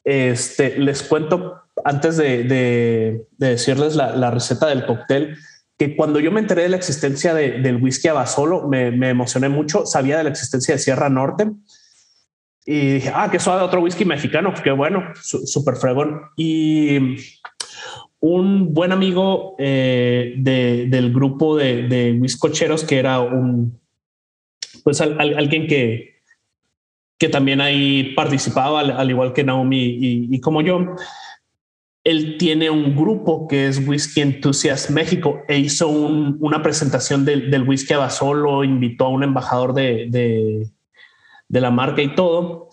[0.04, 5.38] Este, les cuento antes de, decirles la, receta del cóctel
[5.78, 9.86] que cuando yo me enteré de la existencia del whisky Abasolo, me, me emocioné mucho.
[9.86, 11.50] Sabía de la existencia de Sierra Norte
[12.72, 14.54] y dije, ah, que suave otro whisky mexicano.
[14.64, 16.22] Qué bueno, súper fregón.
[16.36, 17.18] Y
[18.22, 23.80] un buen amigo eh, del grupo de, de cocheros que era un,
[24.84, 26.22] pues alguien que,
[27.18, 29.98] que también ahí participaba, al, igual que Naomi
[30.32, 30.96] y, como yo.
[32.04, 37.94] Él tiene un grupo que es Whisky Enthusiast México e hizo una presentación del, whisky
[37.94, 40.70] a solo, invitó a un embajador de, de,
[41.50, 42.70] de la marca y todo.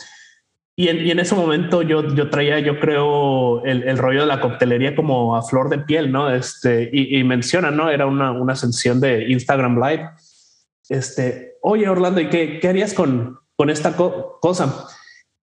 [0.79, 5.35] Y en, ese momento yo, yo traía, yo creo, el, rollo de la coctelería como
[5.35, 6.31] a flor de piel, ¿no?
[6.31, 7.89] Este, y, menciona, ¿no?
[7.89, 10.11] Era una, una sesión de Instagram Live.
[10.91, 14.87] Este, oye, Orlando, ¿y qué, qué harías con, con esta cosa?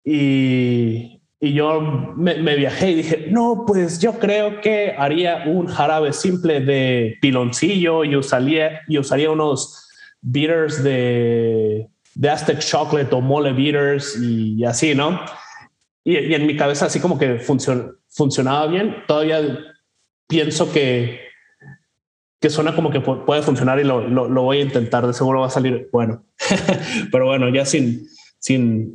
[0.05, 1.81] Y, y yo
[2.17, 7.17] me, me, viajé y dije, no, pues yo creo que haría un jarabe simple de
[7.21, 14.65] piloncillo y usaría, y usaría unos bitters de de Aztec Chocolate o Mole Beaters y
[14.65, 15.21] así, ¿no?
[16.07, 17.41] y, y en mi cabeza así como que
[18.09, 18.95] funcionaba bien.
[19.09, 19.59] Todavía
[20.29, 21.21] pienso que,
[22.41, 25.05] que suena como que puede funcionar y lo, lo, lo voy a intentar.
[25.05, 26.25] De seguro va a salir bueno.
[27.11, 28.07] Pero bueno, ya sin,
[28.39, 28.95] sin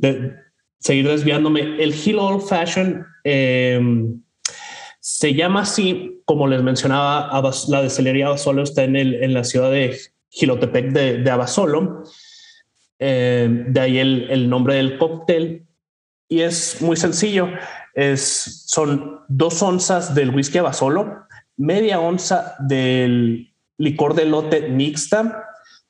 [0.80, 4.22] seguir desviándome, el Hill Old Fashion em,
[4.98, 7.30] se llama así, como les mencionaba,
[7.68, 9.98] la destilería Abasolo está en, el, en la ciudad de
[10.30, 12.04] Gilotepec de, de Abasolo.
[13.04, 15.66] Em, de ahí el, el, nombre del cóctel.
[16.28, 17.48] Y es muy sencillo.
[17.94, 21.26] Es, son dos onzas del whisky Abasolo,
[21.56, 25.48] media onza del licor de lote mixta,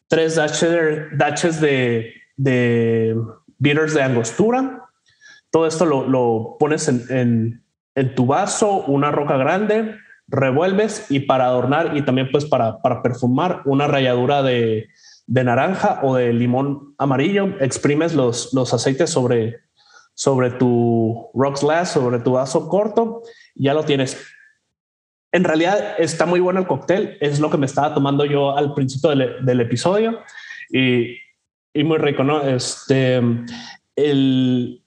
[0.08, 3.14] tres daches de, de
[3.58, 4.88] bitters de angostura.
[5.50, 7.62] Todo esto lo, lo pones en,
[7.94, 9.96] en, tu vaso, una roca grande,
[10.28, 14.88] revuelves y para adornar y también pues para, para perfumar una ralladura de,
[15.27, 19.61] de, naranja o de limón amarillo, exprimes los, los aceites sobre,
[20.14, 23.23] sobre tu rock glass, sobre tu vaso corto,
[23.55, 24.16] ya lo tienes.
[25.33, 28.75] En realidad está muy bueno el cóctel, es lo que me estaba tomando yo al
[28.75, 30.20] principio del, episodio
[30.70, 31.16] y,
[31.73, 32.43] y muy rico, ¿no?
[32.43, 33.20] Este,
[33.97, 34.83] el,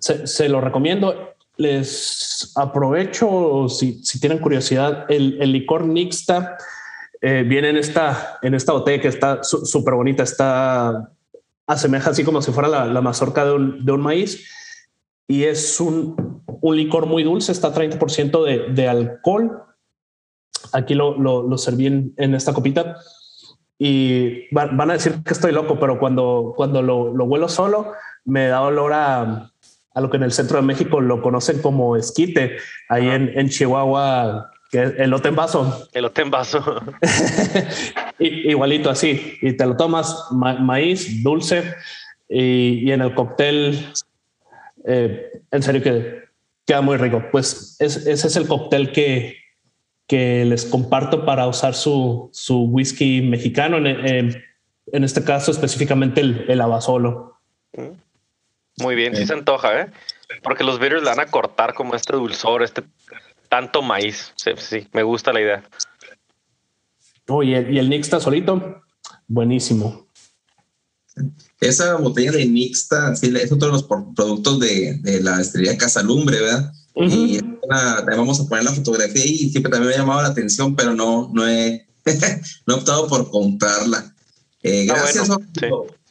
[0.00, 1.34] se, lo recomiendo.
[1.56, 6.56] Les aprovecho, si, si tienen curiosidad, el, el licor Nixta
[7.20, 11.10] eh, viene en esta, en esta botella que está súper bonita, está
[11.66, 14.48] asemeja así como si fuera la, la mazorca de un, de un, maíz.
[15.26, 19.62] Y es un, un licor muy dulce, está 30% de, de alcohol.
[20.72, 22.96] Aquí lo, lo, lo serví en, en esta copita.
[23.78, 27.92] Y van a decir que estoy loco, pero cuando, cuando lo, lo huelo solo,
[28.24, 29.52] me da olor a,
[29.94, 32.56] a, lo que en el centro de México lo conocen como esquite,
[32.88, 35.88] ahí en, en, Chihuahua, que es elote en vaso.
[35.92, 36.82] Elote en vaso.
[38.18, 41.74] Igualito así, y te lo tomas maíz dulce
[42.28, 43.92] y, y, en el cóctel,
[44.84, 46.24] eh, en serio que
[46.66, 47.22] queda muy rico.
[47.32, 49.36] Pues ese es el cóctel que,
[50.06, 54.44] que les comparto para usar su, su whisky mexicano, en,
[54.92, 57.38] en, este caso específicamente el, el Abasolo.
[58.78, 59.86] Muy bien, sí se antoja, ¿eh?
[60.42, 62.82] Porque los bitters le van a cortar como este dulzor, este
[63.48, 64.32] tanto maíz.
[64.36, 65.68] Sí, sí me gusta la idea.
[67.28, 68.82] Oye, oh, y el Nixta solito,
[69.26, 70.06] buenísimo.
[71.60, 76.40] Esa botella de Nixta, sí, es otro de los productos de, de la estrella Casalumbre,
[76.40, 76.72] ¿verdad?
[76.94, 77.38] Y
[78.16, 81.30] vamos a poner la fotografía y siempre también me ha llamado la atención, pero no,
[81.32, 81.86] no, he,
[82.66, 84.14] no he optado por comprarla.
[84.62, 85.28] Eh, ah, gracias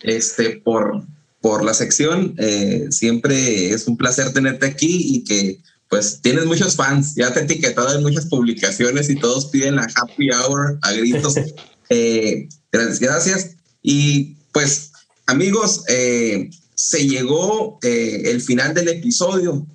[0.01, 1.03] este, por,
[1.41, 2.35] por la sección.
[2.37, 5.59] Eh, siempre es un placer tenerte aquí y que
[5.89, 7.15] pues tienes muchos fans.
[7.15, 11.35] Ya te he etiquetado en muchas publicaciones y todos piden la happy hour a gritos.
[11.89, 13.55] eh, gracias.
[13.81, 14.91] Y pues
[15.25, 19.65] amigos, eh, se llegó el final del episodio.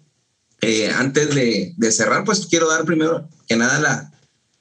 [0.63, 4.13] Eh, antes de, cerrar, pues quiero dar primero que nada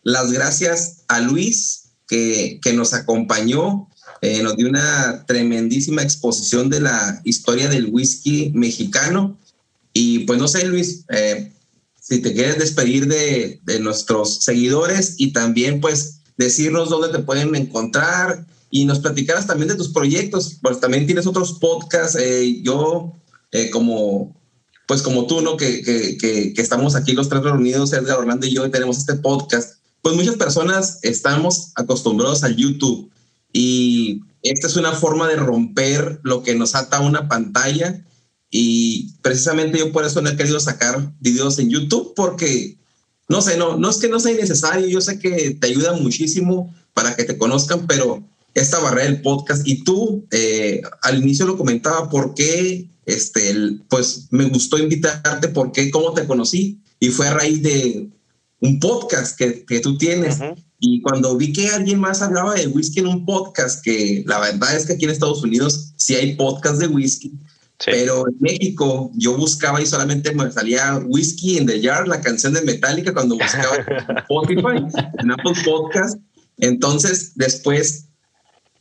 [0.02, 3.88] las gracias a Luis que, que nos acompañó,
[4.22, 9.40] eh, nos dio una tremendísima exposición de la historia del whisky mexicano.
[9.94, 11.52] Y pues no sé, Luis, eh,
[12.00, 17.56] si te quieres despedir de, de, nuestros seguidores y también pues decirnos dónde te pueden
[17.56, 22.18] encontrar y nos platicaras también de tus proyectos, pues también tienes otros podcasts.
[22.64, 23.14] yo
[23.72, 24.42] como
[24.92, 25.56] pues como tú, ¿no?
[25.56, 29.16] Que, que, que, estamos aquí los tres reunidos, Edgar, Orlando y yo, y tenemos este
[29.16, 33.10] podcast, pues muchas personas estamos acostumbrados al YouTube
[33.54, 38.04] y esta es una forma de romper lo que nos ata a una pantalla
[38.52, 42.78] y precisamente yo por eso no he querido sacar videos en YouTube porque
[43.30, 46.76] no sé, no, no es que no sea necesario, yo sé que te ayuda muchísimo
[46.94, 48.22] para que te conozcan, pero
[48.54, 53.56] esta barrera del podcast y tú eh, al inicio lo comentaba, ¿por qué este,
[53.90, 58.10] pues me gustó invitarte porque cómo te conocí y fue a raíz de
[58.60, 60.38] un podcast que, que tú tienes.
[60.80, 64.76] Y cuando vi que alguien más hablaba de whisky en un podcast, que la verdad
[64.76, 67.34] es que aquí en Estados Unidos sí hay podcast de whisky,
[67.86, 72.54] pero en México yo buscaba y solamente me salía Whisky in the Jar, la canción
[72.54, 73.78] de Metallica, cuando buscaba
[74.18, 74.86] Spotify,
[75.20, 76.20] en Apple Podcast.
[76.58, 78.06] Entonces, después,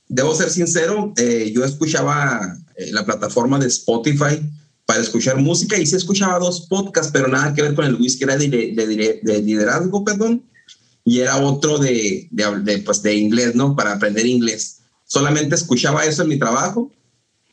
[0.08, 4.40] debo ser sincero, eh, yo escuchaba eh, la plataforma de Spotify
[4.84, 8.24] para escuchar música y sí escuchaba dos podcasts, pero nada que ver con el whisky,
[8.24, 10.44] era de, de, liderazgo, perdón,
[11.04, 13.76] y era otro de, de, pues de inglés, ¿no?
[13.76, 14.80] Para aprender inglés.
[15.04, 16.90] Solamente escuchaba eso en mi trabajo.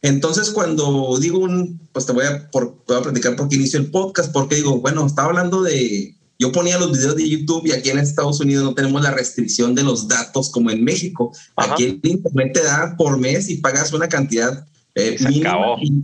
[0.01, 3.79] Entonces, cuando digo un, pues te voy a, por, voy a platicar por qué inicio
[3.79, 7.71] el podcast, porque digo, bueno, estaba hablando de, yo ponía los videos de YouTube y
[7.71, 11.31] aquí en Estados Unidos no tenemos la restricción de los datos como en México.
[11.55, 14.65] Aquí el Internet te da por mes y pagas una cantidad
[14.97, 15.15] eh,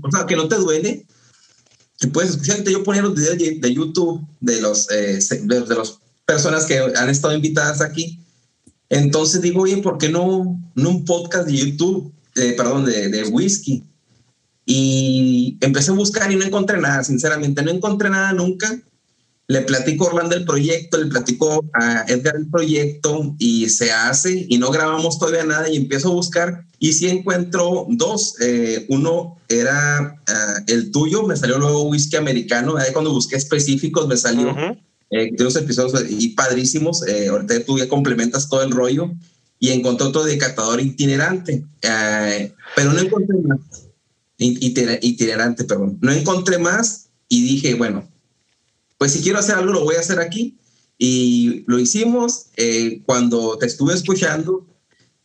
[0.04, 1.06] o sea, que no te duele.
[2.00, 2.64] que puedes escuchar.
[2.64, 7.34] Yo ponía los videos de YouTube de los eh, de, las personas que han estado
[7.34, 8.20] invitadas aquí.
[8.90, 13.24] Entonces digo, oye, ¿por qué no, no un podcast de YouTube, eh, perdón, de, de
[13.24, 13.84] whisky?
[14.66, 18.80] Y empecé a buscar y no encontré nada, sinceramente, no encontré nada nunca.
[19.48, 24.46] Le platico a Orlando el proyecto, le platico a Edgar el proyecto y se hace
[24.48, 28.36] y no grabamos todavía nada y empiezo a buscar y sí encuentro dos.
[28.40, 34.08] Eh, uno era ah, el tuyo, me salió luego whisky americano, ahí cuando busqué específicos
[34.08, 34.56] me salió
[35.10, 39.12] eh, de unos episodios y padrísimos, eh, ahorita tú ya complementas todo el rollo
[39.64, 41.64] y encontré otro de catador itinerante,
[42.76, 43.62] pero no encontré más.
[44.38, 45.98] Itinerante, perdón.
[46.02, 48.06] No encontré más y dije, bueno,
[48.98, 50.58] pues si quiero hacer algo, lo voy a hacer aquí.
[50.98, 54.68] Y lo hicimos eh, cuando te estuve escuchando,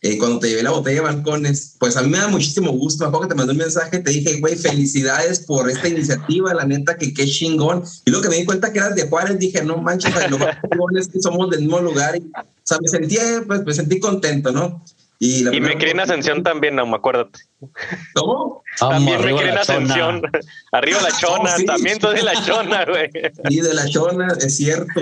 [0.01, 3.05] eh, cuando te llevé la botella de balcones, pues a mí me da muchísimo gusto.
[3.05, 6.97] Acuerdo que te mandé un mensaje, te dije, güey, felicidades por esta iniciativa, la neta,
[6.97, 7.83] que qué chingón.
[8.05, 10.55] Y lo que me di cuenta que eras de Juárez, dije, no manches, lo más
[10.97, 12.15] es que somos del mismo lugar.
[12.15, 12.31] Y,
[12.69, 13.17] sea, me sentí,
[13.47, 14.83] pues, me sentí contento, ¿no?
[15.21, 17.39] Y, me crié en Ascensión también, no me acuérdate.
[18.15, 18.63] ¿Cómo?
[18.79, 20.21] También me crié en Ascensión.
[20.71, 23.09] Arriba la chona, también soy de la chona, güey.
[23.49, 25.01] Sí, de la chona, es cierto.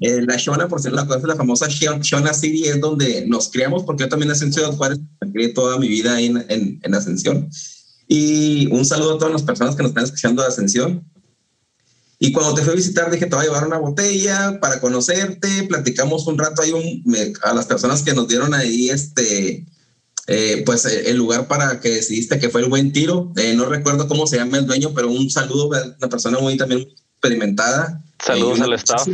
[0.00, 4.02] Eh, la Shona, por ser la, la famosa Shona City, es donde nos criamos, porque
[4.02, 6.94] yo también nací en Ciudad Juárez, me crié toda mi vida ahí en, en, en,
[6.94, 7.48] Ascensión.
[8.08, 11.04] Y un saludo a todas las personas que nos están escuchando de Ascensión.
[12.24, 15.64] Y cuando te fui a visitar, dije, te voy a llevar una botella para conocerte,
[15.64, 16.72] platicamos un rato ahí
[17.42, 19.66] a las personas que nos dieron ahí este,
[20.26, 23.30] eh, pues eh, el lugar para que decidiste que fue el buen tiro.
[23.36, 26.56] Eh, no recuerdo cómo se llama el dueño, pero un saludo a una persona muy
[26.56, 28.02] también experimentada.
[28.24, 29.06] Saludos al staff.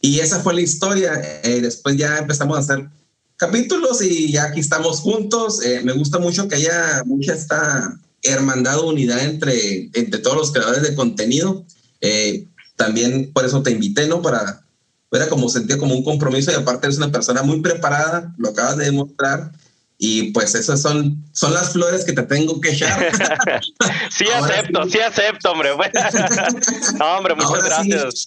[0.00, 1.12] Y esa fue la historia.
[1.42, 2.88] después ya empezamos a hacer
[3.36, 5.60] capítulos y ya aquí estamos juntos.
[5.84, 10.82] me gusta mucho que haya mucha esta hermandad o unidad entre, entre todos los creadores
[10.82, 11.64] de contenido.
[12.00, 12.46] Eh,
[12.76, 14.22] también por eso te invité, ¿no?
[14.22, 14.62] Para,
[15.12, 18.76] era como sentía como un compromiso y aparte eres una persona muy preparada, lo acabas
[18.76, 19.52] de demostrar.
[19.98, 23.12] Y pues esas son, son las flores que te tengo que echar.
[24.10, 24.98] sí acepto, sí.
[24.98, 25.70] acepto, hombre.
[26.98, 28.26] no, hombre, muchas gracias.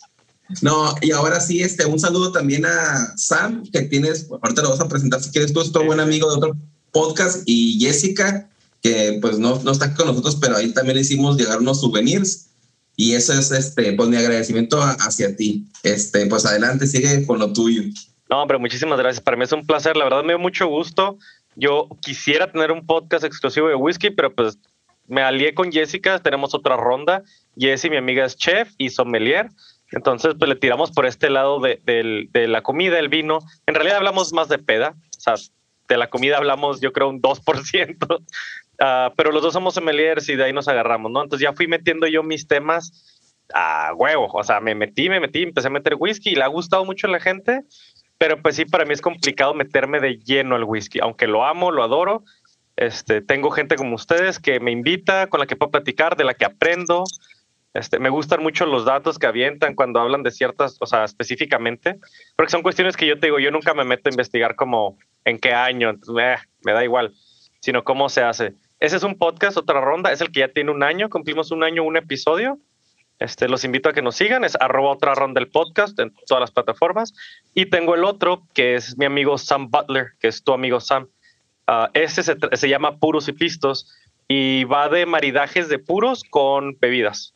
[0.61, 4.79] No, y ahora sí, este, un saludo también a Sam, que tienes, ahorita lo vas
[4.79, 6.57] a presentar si quieres, tú es tu buen amigo de otro
[6.91, 8.47] podcast, y Jessica,
[8.85, 11.81] que pues no, no está aquí con nosotros, pero ahí también le hicimos llegar unos
[11.81, 12.51] souvenirs
[12.95, 15.65] y eso es este, pues mi agradecimiento hacia ti.
[15.81, 17.81] Este, pues adelante, sigue con lo tuyo.
[18.29, 19.23] No, hombre, muchísimas gracias.
[19.23, 21.17] Para mí es un placer, la verdad me dio mucho gusto.
[21.55, 24.59] Yo quisiera tener un podcast exclusivo de whisky, pero pues
[25.07, 27.23] me alié con Jessica, tenemos otra ronda.
[27.57, 29.49] Jessie, mi amiga, es chef y sommelier.
[29.93, 33.39] Entonces, pues le tiramos por este lado de, de la comida, el vino.
[33.65, 34.93] En realidad hablamos más de peda.
[35.17, 35.33] O sea,
[35.87, 38.23] de la comida hablamos, yo creo, un 2%,
[38.79, 41.23] Ah, pero los dos somos sommeliers y de ahí nos agarramos, ¿no?
[41.23, 43.15] Entonces ya fui metiendo yo mis temas
[43.53, 46.47] a huevo, o sea, me metí, me metí, empecé a meter whisky y le ha
[46.47, 47.61] gustado mucho a la gente,
[48.17, 51.71] pero pues sí, para mí es complicado meterme de lleno al whisky, aunque lo amo,
[51.71, 52.23] lo adoro.
[52.75, 56.33] Este, tengo gente como ustedes que me invita, con la que puedo platicar, de la
[56.33, 57.03] que aprendo.
[57.73, 61.99] Este, me gustan mucho los datos que avientan cuando hablan de ciertas, o sea, específicamente,
[62.37, 65.37] porque son cuestiones que yo te digo, yo nunca me meto a investigar como en
[65.39, 67.13] qué año, eh, me da igual,
[67.59, 68.53] sino cómo se hace.
[68.79, 71.63] Ese es un podcast, otra ronda, es el que ya tiene un año, cumplimos un
[71.63, 72.59] año, un episodio.
[73.19, 76.41] Este, los invito a que nos sigan, es arroba otra ronda del podcast en todas
[76.41, 77.13] las plataformas.
[77.53, 81.07] Y tengo el otro, que es mi amigo Sam Butler, que es tu amigo Sam.
[81.67, 83.89] Uh, este se, se, llama Puros y Pistos
[84.27, 87.33] y va de maridajes de puros con bebidas.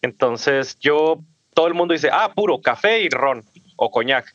[0.00, 1.20] Entonces yo,
[1.54, 3.44] todo el mundo dice, ah, puro, café y ron
[3.76, 4.34] o coñac.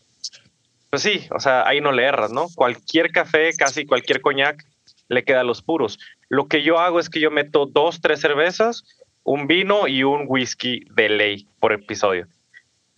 [0.89, 2.47] Pues sí, o sea, ahí no le erras, ¿no?
[2.55, 4.63] Cualquier café, casi cualquier coñac
[5.09, 5.99] le queda a los puros.
[6.29, 8.83] Lo que yo hago es que yo meto dos, tres cervezas,
[9.23, 12.27] un vino y un whisky de ley por episodio.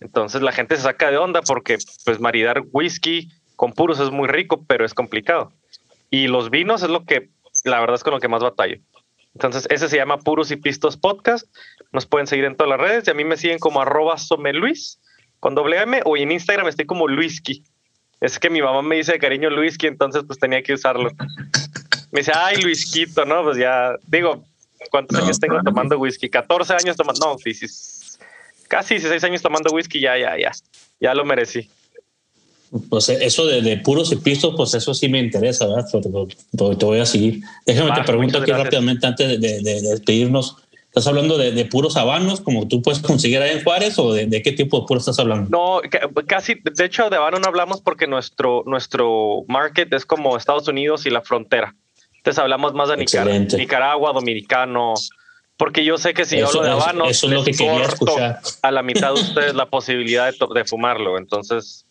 [0.00, 4.28] Entonces la gente se saca de onda porque pues maridar whisky con puros es muy
[4.28, 5.52] rico, pero es complicado.
[6.08, 7.28] Y los vinos es lo que,
[7.64, 8.78] la verdad es con lo que más batallo.
[9.34, 11.46] Entonces ese se llama Puros y Pistos Podcast.
[11.92, 15.00] Nos pueden seguir en todas las redes y a mí me siguen como arroba someluis
[15.40, 17.64] con doble M o en Instagram estoy como Luisky.
[18.20, 21.10] Es que mi mamá me dice de cariño Luisky, entonces pues tenía que usarlo.
[22.10, 23.44] Me dice, ay, Luisquito, ¿no?
[23.44, 24.44] Pues ya, digo,
[24.90, 26.28] ¿cuántos años tengo tomando whisky?
[26.28, 27.36] 14 años tomando, no,
[28.68, 30.52] casi 16 años tomando whisky, ya, ya, ya,
[31.00, 31.68] ya lo merecí.
[32.88, 35.86] Pues eso de, de puros y pistos, pues eso sí me interesa, ¿verdad?
[35.90, 37.40] Te, voy a seguir.
[37.66, 40.56] Déjame te pregunto aquí rápidamente antes de, despedirnos.
[40.86, 44.52] ¿Estás hablando de, puros habanos como tú puedes conseguir ahí en Juárez o de, qué
[44.52, 45.50] tipo de puros estás hablando?
[45.50, 45.80] No,
[46.26, 51.06] casi, de hecho de habano no hablamos porque nuestro, nuestro market es como Estados Unidos
[51.06, 51.74] y la frontera.
[52.20, 54.92] Entonces hablamos más de Nicaragua, Dominicano,
[55.56, 58.40] Porque yo sé que si yo hablo de habano, eso es lo que quería escuchar.
[58.60, 61.16] a la mitad de ustedes la posibilidad de, fumarlo.
[61.16, 61.86] Entonces,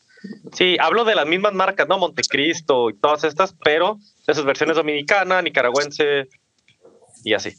[0.54, 1.98] sí, hablo de las mismas marcas, ¿no?
[1.98, 6.28] Montecristo y todas estas, pero de sus versiones dominicana, nicaragüense
[7.24, 7.56] y así.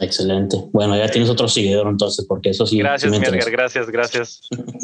[0.00, 0.56] Excelente.
[0.72, 2.78] Bueno, ya tienes otro seguidor entonces, porque eso sí.
[2.78, 4.40] Gracias, sí gracias, gracias.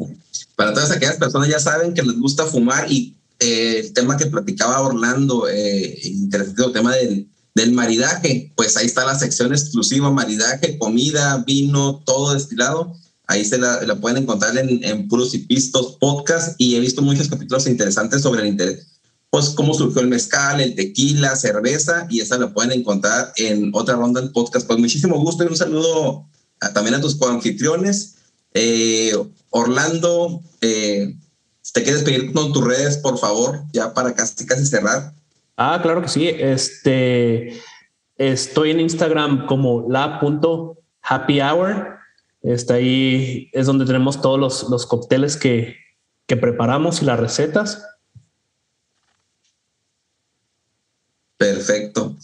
[0.57, 4.27] Para todas aquellas personas ya saben que les gusta fumar y eh, el tema que
[4.27, 10.11] platicaba Orlando, eh, interesante el tema del, del maridaje, pues ahí está la sección exclusiva,
[10.11, 12.95] maridaje, comida, vino, todo destilado.
[13.27, 17.29] Ahí se la, pueden encontrar en, en, Puros y Pistos podcast y he visto muchos
[17.29, 18.95] capítulos interesantes sobre el interés
[19.35, 23.97] pues cómo surgió el mezcal, el tequila, cerveza, y esa la pueden encontrar en otra
[23.97, 24.65] ronda del podcast.
[24.65, 26.25] Pues muchísimo gusto y un saludo
[26.73, 28.15] también a tus coanfitriones.
[28.55, 29.13] Eh,
[29.51, 31.17] Orlando, eh,
[31.73, 35.13] ¿te quieres pedir con tus redes, por favor, ya para casi, casi cerrar?
[35.57, 36.29] Ah, claro que sí.
[36.29, 37.61] Este,
[38.17, 40.75] estoy en Instagram como la.happyhour.
[42.43, 45.77] Está ahí, es donde tenemos todos los, los cócteles que,
[46.27, 47.87] que preparamos y las recetas.
[51.37, 52.17] Perfecto.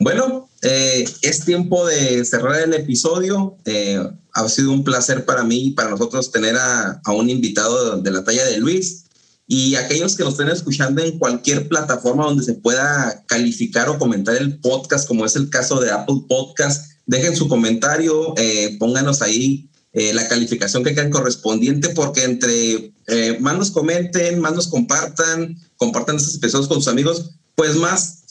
[0.00, 3.58] Bueno, eh, es tiempo de cerrar el episodio.
[3.66, 8.10] Eh, ha sido un placer para mí y para nosotros tener a, un invitado de
[8.10, 9.04] la talla de Luis.
[9.46, 14.36] Y aquellos que nos estén escuchando en cualquier plataforma donde se pueda calificar o comentar
[14.36, 19.66] el podcast, como es el caso de Apple Podcast, dejen su comentario, eh, pónganos ahí
[19.92, 22.92] la calificación que quieran correspondiente, porque entre
[23.40, 28.24] más nos comenten, más nos compartan, compartan estos episodios con sus amigos, pues más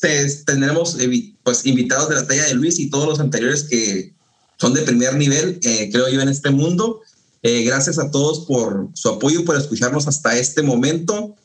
[0.48, 0.98] tendremos
[1.44, 4.16] pues invitados de la talla de Luis y todos los anteriores que
[4.58, 7.02] son de primer nivel, eh, creo yo, en este mundo.
[7.44, 11.36] Eh, gracias a todos por su apoyo por escucharnos hasta este momento.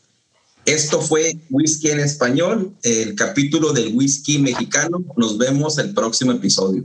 [0.64, 5.04] Esto fue Whisky en Español, el capítulo del whisky mexicano.
[5.18, 6.84] Nos vemos el próximo episodio.